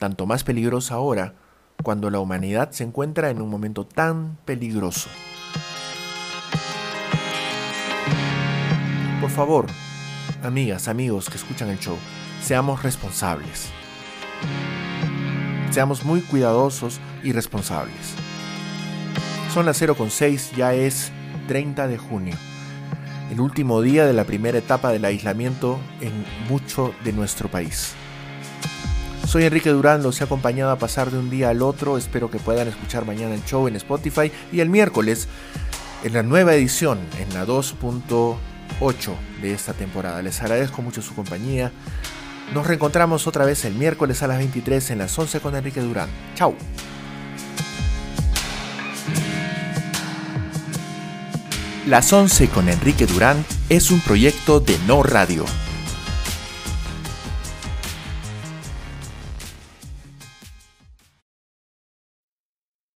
[0.03, 1.33] tanto más peligrosa ahora
[1.81, 5.09] cuando la humanidad se encuentra en un momento tan peligroso.
[9.21, 9.67] Por favor,
[10.43, 11.95] amigas, amigos que escuchan el show,
[12.41, 13.69] seamos responsables.
[15.71, 18.13] Seamos muy cuidadosos y responsables.
[19.53, 21.13] Son las 0.6, ya es
[21.47, 22.35] 30 de junio,
[23.31, 27.95] el último día de la primera etapa del aislamiento en mucho de nuestro país.
[29.27, 31.97] Soy Enrique Durán, los he acompañado a pasar de un día al otro.
[31.97, 35.27] Espero que puedan escuchar mañana el show en Spotify y el miércoles
[36.03, 38.37] en la nueva edición, en la 2.8
[39.41, 40.21] de esta temporada.
[40.21, 41.71] Les agradezco mucho su compañía.
[42.53, 46.09] Nos reencontramos otra vez el miércoles a las 23 en las 11 con Enrique Durán.
[46.35, 46.53] Chao.
[51.87, 55.45] Las 11 con Enrique Durán es un proyecto de No Radio